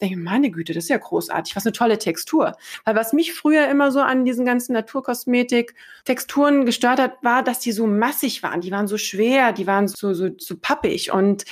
denke 0.00 0.16
ich, 0.16 0.20
meine 0.20 0.50
Güte, 0.50 0.72
das 0.72 0.84
ist 0.84 0.90
ja 0.90 0.98
großartig, 0.98 1.56
was 1.56 1.66
eine 1.66 1.72
tolle 1.72 1.98
Textur. 1.98 2.54
Weil 2.84 2.94
was 2.94 3.12
mich 3.12 3.32
früher 3.32 3.68
immer 3.68 3.90
so 3.90 4.00
an 4.00 4.24
diesen 4.24 4.44
ganzen 4.44 4.72
Naturkosmetik-Texturen 4.74 6.64
gestört 6.64 7.00
hat, 7.00 7.22
war, 7.22 7.42
dass 7.42 7.58
die 7.58 7.72
so 7.72 7.86
massig 7.86 8.42
waren, 8.42 8.60
die 8.60 8.70
waren 8.70 8.88
so 8.88 8.98
schwer, 8.98 9.52
die 9.52 9.66
waren 9.66 9.88
so, 9.88 10.14
so, 10.14 10.28
so 10.38 10.56
pappig 10.56 11.12
und 11.12 11.44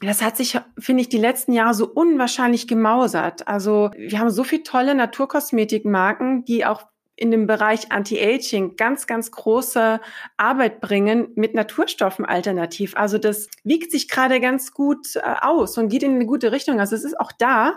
das 0.00 0.20
hat 0.20 0.36
sich, 0.36 0.58
finde 0.78 1.00
ich, 1.00 1.08
die 1.08 1.16
letzten 1.16 1.54
Jahre 1.54 1.72
so 1.72 1.88
unwahrscheinlich 1.88 2.68
gemausert. 2.68 3.48
Also 3.48 3.90
wir 3.96 4.18
haben 4.18 4.28
so 4.28 4.44
viele 4.44 4.62
tolle 4.62 4.94
Naturkosmetikmarken, 4.94 6.44
die 6.44 6.66
auch 6.66 6.82
in 7.16 7.30
dem 7.30 7.46
Bereich 7.46 7.90
Anti-Aging 7.90 8.76
ganz, 8.76 9.06
ganz 9.06 9.30
große 9.30 10.00
Arbeit 10.36 10.80
bringen 10.80 11.28
mit 11.34 11.54
Naturstoffen 11.54 12.26
alternativ. 12.26 12.96
Also 12.96 13.18
das 13.18 13.48
wiegt 13.64 13.90
sich 13.90 14.08
gerade 14.08 14.40
ganz 14.40 14.72
gut 14.72 15.16
äh, 15.16 15.20
aus 15.40 15.78
und 15.78 15.88
geht 15.88 16.02
in 16.02 16.14
eine 16.14 16.26
gute 16.26 16.52
Richtung. 16.52 16.78
Also 16.78 16.94
es 16.94 17.04
ist 17.04 17.18
auch 17.18 17.32
da 17.32 17.74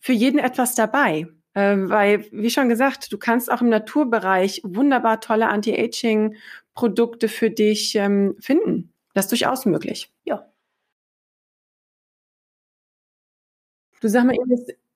für 0.00 0.12
jeden 0.12 0.38
etwas 0.38 0.74
dabei. 0.74 1.26
Äh, 1.54 1.76
weil, 1.88 2.26
wie 2.32 2.50
schon 2.50 2.68
gesagt, 2.68 3.12
du 3.12 3.18
kannst 3.18 3.50
auch 3.50 3.60
im 3.62 3.68
Naturbereich 3.70 4.60
wunderbar 4.64 5.20
tolle 5.20 5.48
Anti-Aging-Produkte 5.48 7.28
für 7.28 7.50
dich 7.50 7.94
ähm, 7.94 8.36
finden. 8.40 8.92
Das 9.14 9.26
ist 9.26 9.32
durchaus 9.32 9.64
möglich. 9.64 10.12
Ja. 10.24 10.46
Du 14.00 14.08
sag 14.08 14.24
mal, 14.24 14.36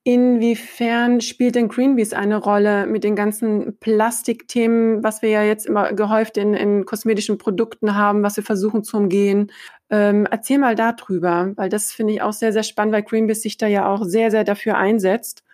Inwiefern 0.08 1.20
spielt 1.20 1.54
denn 1.54 1.68
Greenpeace 1.68 2.14
eine 2.14 2.38
Rolle 2.38 2.86
mit 2.86 3.04
den 3.04 3.14
ganzen 3.14 3.76
Plastikthemen, 3.78 5.04
was 5.04 5.20
wir 5.20 5.28
ja 5.28 5.42
jetzt 5.42 5.66
immer 5.66 5.92
gehäuft 5.92 6.38
in, 6.38 6.54
in 6.54 6.86
kosmetischen 6.86 7.36
Produkten 7.36 7.94
haben, 7.94 8.22
was 8.22 8.38
wir 8.38 8.42
versuchen 8.42 8.84
zu 8.84 8.96
umgehen? 8.96 9.52
Ähm, 9.90 10.26
erzähl 10.30 10.56
mal 10.56 10.76
darüber, 10.76 11.52
weil 11.56 11.68
das 11.68 11.92
finde 11.92 12.14
ich 12.14 12.22
auch 12.22 12.32
sehr, 12.32 12.54
sehr 12.54 12.62
spannend, 12.62 12.94
weil 12.94 13.02
Greenpeace 13.02 13.42
sich 13.42 13.58
da 13.58 13.66
ja 13.66 13.86
auch 13.86 14.02
sehr, 14.02 14.30
sehr 14.30 14.44
dafür 14.44 14.78
einsetzt. 14.78 15.44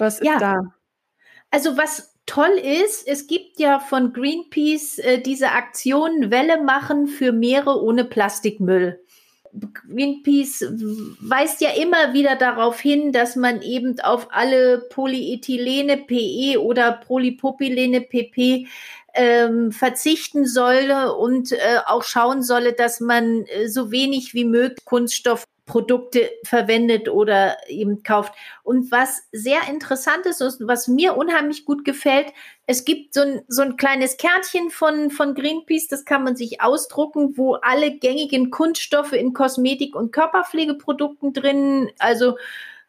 Was 0.00 0.18
ist 0.18 0.26
ja. 0.26 0.38
da? 0.40 0.74
Also 1.52 1.76
was 1.76 2.16
toll 2.26 2.60
ist, 2.60 3.06
es 3.06 3.28
gibt 3.28 3.60
ja 3.60 3.78
von 3.78 4.12
Greenpeace 4.12 4.98
äh, 4.98 5.20
diese 5.20 5.52
Aktion 5.52 6.32
Welle 6.32 6.64
machen 6.64 7.06
für 7.06 7.30
Meere 7.30 7.80
ohne 7.80 8.04
Plastikmüll. 8.04 9.03
Greenpeace 9.60 10.64
weist 11.20 11.60
ja 11.60 11.70
immer 11.70 12.12
wieder 12.12 12.36
darauf 12.36 12.80
hin, 12.80 13.12
dass 13.12 13.36
man 13.36 13.62
eben 13.62 14.00
auf 14.00 14.28
alle 14.30 14.78
Polyethylene 14.90 15.98
PE 15.98 16.60
oder 16.60 16.92
Polypropylene 16.92 18.00
PP 18.00 18.66
ähm, 19.14 19.70
verzichten 19.70 20.44
solle 20.44 21.14
und 21.14 21.52
äh, 21.52 21.78
auch 21.86 22.02
schauen 22.02 22.42
solle, 22.42 22.72
dass 22.72 22.98
man 22.98 23.44
äh, 23.46 23.68
so 23.68 23.92
wenig 23.92 24.34
wie 24.34 24.44
möglich 24.44 24.84
Kunststoff 24.84 25.44
Produkte 25.66 26.30
verwendet 26.44 27.08
oder 27.08 27.56
eben 27.68 28.02
kauft. 28.02 28.34
Und 28.62 28.90
was 28.92 29.22
sehr 29.32 29.60
interessant 29.70 30.26
ist 30.26 30.42
und 30.42 30.68
was 30.68 30.88
mir 30.88 31.16
unheimlich 31.16 31.64
gut 31.64 31.84
gefällt, 31.84 32.26
es 32.66 32.84
gibt 32.84 33.14
so 33.14 33.22
ein, 33.22 33.42
so 33.48 33.62
ein 33.62 33.76
kleines 33.76 34.18
Kärtchen 34.18 34.70
von, 34.70 35.10
von 35.10 35.34
Greenpeace, 35.34 35.88
das 35.88 36.04
kann 36.04 36.22
man 36.22 36.36
sich 36.36 36.60
ausdrucken, 36.60 37.36
wo 37.36 37.54
alle 37.54 37.96
gängigen 37.96 38.50
Kunststoffe 38.50 39.12
in 39.12 39.32
Kosmetik- 39.32 39.96
und 39.96 40.12
Körperpflegeprodukten 40.12 41.32
drin, 41.32 41.90
also 41.98 42.36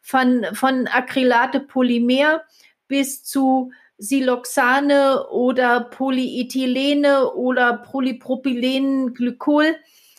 von, 0.02 0.46
von 0.52 0.86
Acrylate 0.86 1.60
Polymer 1.60 2.42
bis 2.88 3.24
zu 3.24 3.72
Siloxane 3.98 5.26
oder 5.28 5.80
Polyethylene 5.80 7.32
oder 7.32 7.78
Polypropylenglykol 7.78 9.76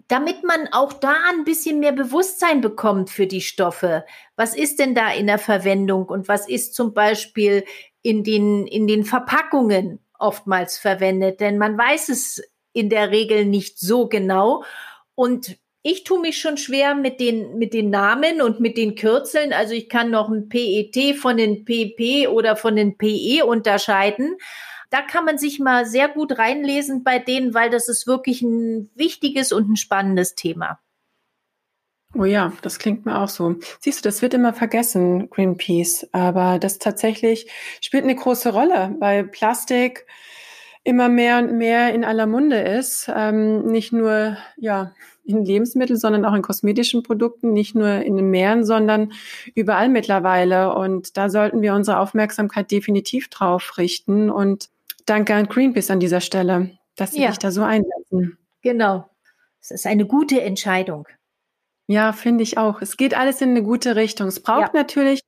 damit 0.08 0.44
man 0.44 0.70
auch 0.72 0.94
da 0.94 1.16
ein 1.32 1.44
bisschen 1.44 1.80
mehr 1.80 1.92
Bewusstsein 1.92 2.62
bekommt 2.62 3.10
für 3.10 3.28
die 3.28 3.42
Stoffe. 3.42 4.06
Was 4.36 4.56
ist 4.56 4.80
denn 4.80 4.96
da 4.96 5.12
in 5.12 5.28
der 5.28 5.40
Verwendung 5.40 6.06
und 6.06 6.28
was 6.28 6.48
ist 6.48 6.76
zum 6.76 6.94
Beispiel 6.94 7.66
in 8.02 8.24
den, 8.24 8.68
in 8.68 8.88
den 8.88 9.04
Verpackungen 9.04 10.00
oftmals 10.18 10.78
verwendet? 10.78 11.42
Denn 11.42 11.58
man 11.58 11.78
weiß 11.78 12.10
es 12.10 12.42
in 12.72 12.90
der 12.90 13.12
Regel 13.12 13.46
nicht 13.46 13.80
so 13.80 14.08
genau. 14.08 14.64
Und 15.16 15.58
ich 15.84 16.04
tue 16.04 16.20
mich 16.20 16.40
schon 16.40 16.58
schwer 16.58 16.96
mit 16.96 17.20
den, 17.20 17.58
mit 17.58 17.74
den 17.74 17.90
Namen 17.90 18.42
und 18.42 18.60
mit 18.60 18.78
den 18.78 18.96
Kürzeln. 18.96 19.52
Also 19.52 19.74
ich 19.74 19.90
kann 19.90 20.10
noch 20.10 20.30
ein 20.30 20.48
PET 20.48 21.18
von 21.18 21.38
den 21.38 21.66
PP 21.66 22.28
oder 22.28 22.56
von 22.56 22.76
den 22.76 22.98
PE 22.98 23.46
unterscheiden. 23.46 24.38
Da 24.90 25.02
kann 25.02 25.26
man 25.26 25.38
sich 25.38 25.60
mal 25.60 25.86
sehr 25.86 26.08
gut 26.08 26.38
reinlesen 26.38 27.04
bei 27.04 27.20
denen, 27.20 27.54
weil 27.54 27.70
das 27.70 27.88
ist 27.90 28.08
wirklich 28.08 28.42
ein 28.42 28.90
wichtiges 28.96 29.52
und 29.52 29.70
ein 29.70 29.76
spannendes 29.76 30.36
Thema. 30.36 30.80
Oh 32.16 32.26
ja, 32.26 32.54
das 32.62 32.80
klingt 32.80 33.06
mir 33.06 33.20
auch 33.20 33.28
so. 33.28 33.56
Siehst 33.80 34.00
du, 34.00 34.08
das 34.08 34.22
wird 34.22 34.34
immer 34.34 34.54
vergessen, 34.54 35.30
Greenpeace, 35.30 36.08
aber 36.14 36.58
das 36.58 36.80
tatsächlich 36.80 37.52
spielt 37.82 38.06
eine 38.06 38.16
große 38.16 38.54
Rolle, 38.54 38.96
weil 39.00 39.26
Plastik 39.26 40.08
immer 40.88 41.10
mehr 41.10 41.40
und 41.40 41.58
mehr 41.58 41.94
in 41.94 42.06
aller 42.06 42.26
Munde 42.26 42.60
ist. 42.60 43.12
Ähm, 43.14 43.66
nicht 43.66 43.92
nur 43.92 44.38
ja 44.56 44.94
in 45.26 45.44
Lebensmitteln, 45.44 46.00
sondern 46.00 46.24
auch 46.24 46.34
in 46.34 46.42
kosmetischen 46.42 47.04
Produkten, 47.04 47.52
nicht 47.52 47.76
nur 47.76 47.90
in 47.90 48.16
den 48.16 48.30
Meeren, 48.30 48.64
sondern 48.66 49.12
überall 49.54 49.90
mittlerweile. 49.90 50.74
Und 50.74 51.18
da 51.18 51.30
sollten 51.30 51.62
wir 51.62 51.74
unsere 51.74 52.00
Aufmerksamkeit 52.00 52.72
definitiv 52.72 53.28
drauf 53.28 53.78
richten 53.78 54.30
und 54.30 54.70
Danke 55.08 55.34
an 55.34 55.48
Greenpeace 55.48 55.90
an 55.90 56.00
dieser 56.00 56.22
Stelle, 56.22 56.78
dass 56.96 57.14
Sie 57.14 57.24
ja. 57.24 57.30
sich 57.30 57.40
da 57.40 57.50
so 57.50 57.64
einsetzen. 57.64 58.38
Genau. 58.62 59.10
Es 59.60 59.72
ist 59.72 59.88
eine 59.88 60.06
gute 60.06 60.42
Entscheidung. 60.42 61.08
Ja, 61.88 62.14
finde 62.14 62.44
ich 62.44 62.58
auch. 62.58 62.82
Es 62.82 62.98
geht 62.98 63.18
alles 63.18 63.42
in 63.42 63.50
eine 63.50 63.64
gute 63.64 63.96
Richtung. 63.96 64.28
Es 64.28 64.42
braucht 64.42 64.74
ja. 64.74 64.82
natürlich 64.82 65.22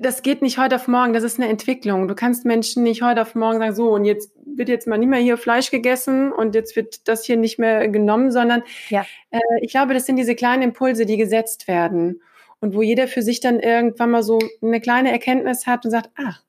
das 0.00 0.22
geht 0.22 0.42
nicht 0.42 0.58
heute 0.58 0.76
auf 0.76 0.88
morgen, 0.88 1.12
das 1.12 1.24
ist 1.24 1.38
eine 1.38 1.48
Entwicklung. 1.48 2.08
Du 2.08 2.14
kannst 2.14 2.44
Menschen 2.44 2.82
nicht 2.82 3.02
heute 3.02 3.22
auf 3.22 3.34
morgen 3.34 3.58
sagen, 3.58 3.74
so 3.74 3.90
und 3.90 4.04
jetzt 4.04 4.32
wird 4.44 4.68
jetzt 4.68 4.86
mal 4.86 4.98
nicht 4.98 5.08
mehr 5.08 5.20
hier 5.20 5.36
Fleisch 5.36 5.70
gegessen 5.70 6.32
und 6.32 6.54
jetzt 6.54 6.76
wird 6.76 7.08
das 7.08 7.24
hier 7.24 7.36
nicht 7.36 7.58
mehr 7.58 7.88
genommen, 7.88 8.30
sondern 8.30 8.62
ja. 8.88 9.04
äh, 9.30 9.38
ich 9.60 9.70
glaube, 9.70 9.94
das 9.94 10.06
sind 10.06 10.16
diese 10.16 10.34
kleinen 10.34 10.62
Impulse, 10.62 11.06
die 11.06 11.16
gesetzt 11.16 11.68
werden 11.68 12.22
und 12.60 12.74
wo 12.74 12.82
jeder 12.82 13.08
für 13.08 13.22
sich 13.22 13.40
dann 13.40 13.60
irgendwann 13.60 14.10
mal 14.10 14.22
so 14.22 14.38
eine 14.62 14.80
kleine 14.80 15.10
Erkenntnis 15.10 15.66
hat 15.66 15.84
und 15.84 15.90
sagt, 15.90 16.10
ach, 16.16 16.42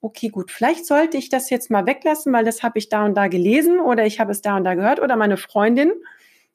okay, 0.00 0.28
gut, 0.28 0.50
vielleicht 0.50 0.86
sollte 0.86 1.16
ich 1.16 1.28
das 1.28 1.50
jetzt 1.50 1.70
mal 1.70 1.86
weglassen, 1.86 2.32
weil 2.32 2.44
das 2.44 2.62
habe 2.62 2.78
ich 2.78 2.88
da 2.88 3.04
und 3.04 3.14
da 3.14 3.28
gelesen 3.28 3.80
oder 3.80 4.06
ich 4.06 4.20
habe 4.20 4.32
es 4.32 4.40
da 4.40 4.56
und 4.56 4.64
da 4.64 4.74
gehört 4.74 5.00
oder 5.00 5.16
meine 5.16 5.36
Freundin. 5.36 5.92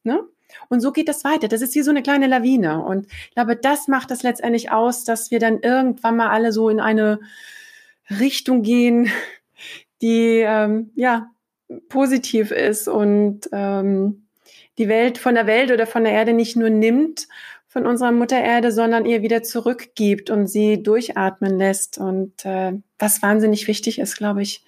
Ne? 0.03 0.23
Und 0.69 0.81
so 0.81 0.91
geht 0.91 1.07
das 1.07 1.23
weiter. 1.23 1.47
Das 1.47 1.61
ist 1.61 1.75
wie 1.75 1.81
so 1.81 1.91
eine 1.91 2.03
kleine 2.03 2.27
Lawine. 2.27 2.83
Und 2.83 3.07
ich 3.29 3.35
glaube, 3.35 3.55
das 3.55 3.87
macht 3.87 4.11
das 4.11 4.23
letztendlich 4.23 4.71
aus, 4.71 5.03
dass 5.03 5.31
wir 5.31 5.39
dann 5.39 5.59
irgendwann 5.59 6.17
mal 6.17 6.29
alle 6.29 6.51
so 6.51 6.69
in 6.69 6.79
eine 6.79 7.19
Richtung 8.09 8.61
gehen, 8.61 9.11
die 10.01 10.39
ähm, 10.39 10.91
ja 10.95 11.29
positiv 11.89 12.51
ist 12.51 12.87
und 12.87 13.49
ähm, 13.53 14.27
die 14.77 14.89
Welt 14.89 15.17
von 15.17 15.35
der 15.35 15.47
Welt 15.47 15.71
oder 15.71 15.87
von 15.87 16.03
der 16.03 16.13
Erde 16.13 16.33
nicht 16.33 16.55
nur 16.55 16.69
nimmt 16.69 17.27
von 17.71 17.87
unserer 17.87 18.11
Mutter 18.11 18.37
Erde, 18.37 18.73
sondern 18.73 19.05
ihr 19.05 19.21
wieder 19.21 19.43
zurückgibt 19.43 20.29
und 20.29 20.47
sie 20.47 20.83
durchatmen 20.83 21.57
lässt. 21.57 21.97
Und 21.97 22.43
äh, 22.43 22.73
was 22.99 23.21
wahnsinnig 23.21 23.65
wichtig 23.69 23.97
ist, 23.97 24.17
glaube 24.17 24.41
ich, 24.41 24.65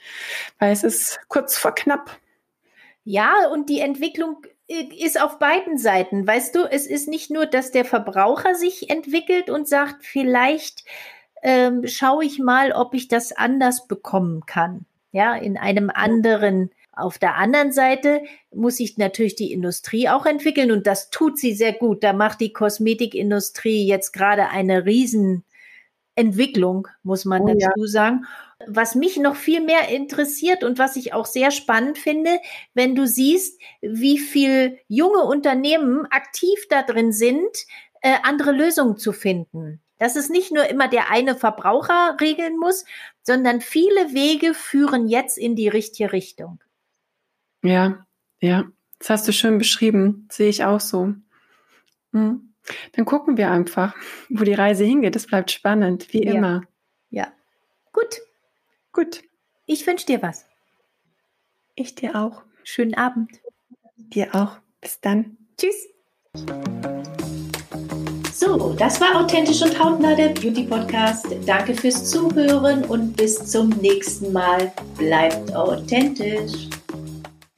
weil 0.58 0.72
es 0.72 0.86
ist 0.86 1.20
kurz 1.28 1.58
vor 1.58 1.76
knapp. 1.76 2.18
Ja, 3.04 3.50
und 3.52 3.68
die 3.68 3.82
Entwicklung 3.82 4.38
ist 4.68 5.22
auf 5.22 5.38
beiden 5.38 5.78
Seiten. 5.78 6.26
Weißt 6.26 6.56
du, 6.56 6.64
es 6.64 6.88
ist 6.88 7.10
nicht 7.10 7.30
nur, 7.30 7.46
dass 7.46 7.72
der 7.72 7.84
Verbraucher 7.84 8.56
sich 8.56 8.90
entwickelt 8.90 9.50
und 9.50 9.68
sagt, 9.68 10.06
vielleicht 10.06 10.86
ähm, 11.42 11.86
schaue 11.86 12.24
ich 12.24 12.40
mal, 12.40 12.72
ob 12.72 12.94
ich 12.94 13.10
das 13.10 13.34
anders 13.34 13.86
bekommen 13.86 14.46
kann. 14.46 14.86
Ja, 15.12 15.36
in 15.36 15.58
einem 15.58 15.90
anderen. 15.94 16.72
Auf 16.96 17.18
der 17.18 17.36
anderen 17.36 17.72
Seite 17.72 18.22
muss 18.54 18.78
sich 18.78 18.98
natürlich 18.98 19.36
die 19.36 19.52
Industrie 19.52 20.10
auch 20.10 20.28
entwickeln 20.28 20.72
und 20.72 20.86
das 20.86 21.10
tut 21.10 21.40
sie 21.40 21.54
sehr 21.54 21.74
gut. 21.74 22.04
Da 22.04 22.14
macht 22.14 22.40
die 22.40 22.54
Kosmetikindustrie 22.54 23.88
jetzt 23.88 24.14
gerade 24.14 24.50
eine 24.50 24.86
Riesenentwicklung, 24.86 26.88
muss 27.02 27.26
man 27.26 27.42
oh, 27.42 27.48
dazu 27.48 27.82
ja. 27.82 27.88
sagen. 27.88 28.26
Was 28.68 28.94
mich 28.94 29.18
noch 29.18 29.36
viel 29.36 29.62
mehr 29.62 29.90
interessiert 29.90 30.64
und 30.64 30.78
was 30.78 30.96
ich 30.96 31.14
auch 31.14 31.26
sehr 31.26 31.50
spannend 31.50 31.98
finde, 31.98 32.40
wenn 32.76 32.94
du 32.94 33.08
siehst, 33.08 33.60
wie 33.82 34.20
viel 34.20 34.78
junge 34.88 35.24
Unternehmen 35.24 36.06
aktiv 36.12 36.68
da 36.70 36.84
drin 36.84 37.12
sind, 37.12 37.66
äh, 38.02 38.18
andere 38.22 38.52
Lösungen 38.52 38.98
zu 38.98 39.14
finden. 39.14 39.82
Dass 39.98 40.16
es 40.16 40.30
nicht 40.30 40.52
nur 40.52 40.70
immer 40.70 40.88
der 40.88 41.10
eine 41.10 41.36
Verbraucher 41.36 42.18
regeln 42.22 42.60
muss, 42.60 42.86
sondern 43.24 43.62
viele 43.62 44.14
Wege 44.14 44.54
führen 44.54 45.08
jetzt 45.08 45.40
in 45.40 45.56
die 45.56 45.70
richtige 45.70 46.12
Richtung. 46.12 46.60
Ja, 47.64 48.06
ja, 48.40 48.66
das 49.00 49.10
hast 49.10 49.28
du 49.28 49.34
schön 49.34 49.58
beschrieben, 49.58 50.28
sehe 50.32 50.50
ich 50.50 50.64
auch 50.66 50.80
so. 50.80 51.14
Hm. 52.12 52.54
Dann 52.94 53.06
gucken 53.06 53.38
wir 53.38 53.52
einfach, 53.52 53.96
wo 54.30 54.44
die 54.44 54.54
Reise 54.54 54.86
hingeht. 54.86 55.16
Das 55.16 55.28
bleibt 55.28 55.52
spannend, 55.52 56.14
wie 56.14 56.24
ja. 56.24 56.34
immer. 56.34 56.62
Ja, 57.10 57.28
gut. 57.92 58.22
Gut. 58.92 59.24
Ich 59.66 59.88
wünsche 59.88 60.06
dir 60.06 60.22
was. 60.22 60.46
Ich 61.76 61.96
dir 61.96 62.16
auch. 62.16 62.44
Schönen 62.64 62.94
Abend. 62.94 63.32
Dir 63.98 64.36
auch. 64.36 64.58
Bis 64.82 65.02
dann. 65.02 65.38
Tschüss. 65.58 65.88
So, 68.34 68.74
das 68.74 69.00
war 69.00 69.22
Authentisch 69.22 69.62
und 69.62 69.80
Hautnah, 69.80 70.16
der 70.16 70.30
Beauty 70.30 70.64
Podcast. 70.64 71.28
Danke 71.46 71.74
fürs 71.74 72.10
Zuhören 72.10 72.84
und 72.86 73.16
bis 73.16 73.36
zum 73.46 73.70
nächsten 73.70 74.32
Mal. 74.32 74.72
Bleibt 74.98 75.56
authentisch. 75.56 76.70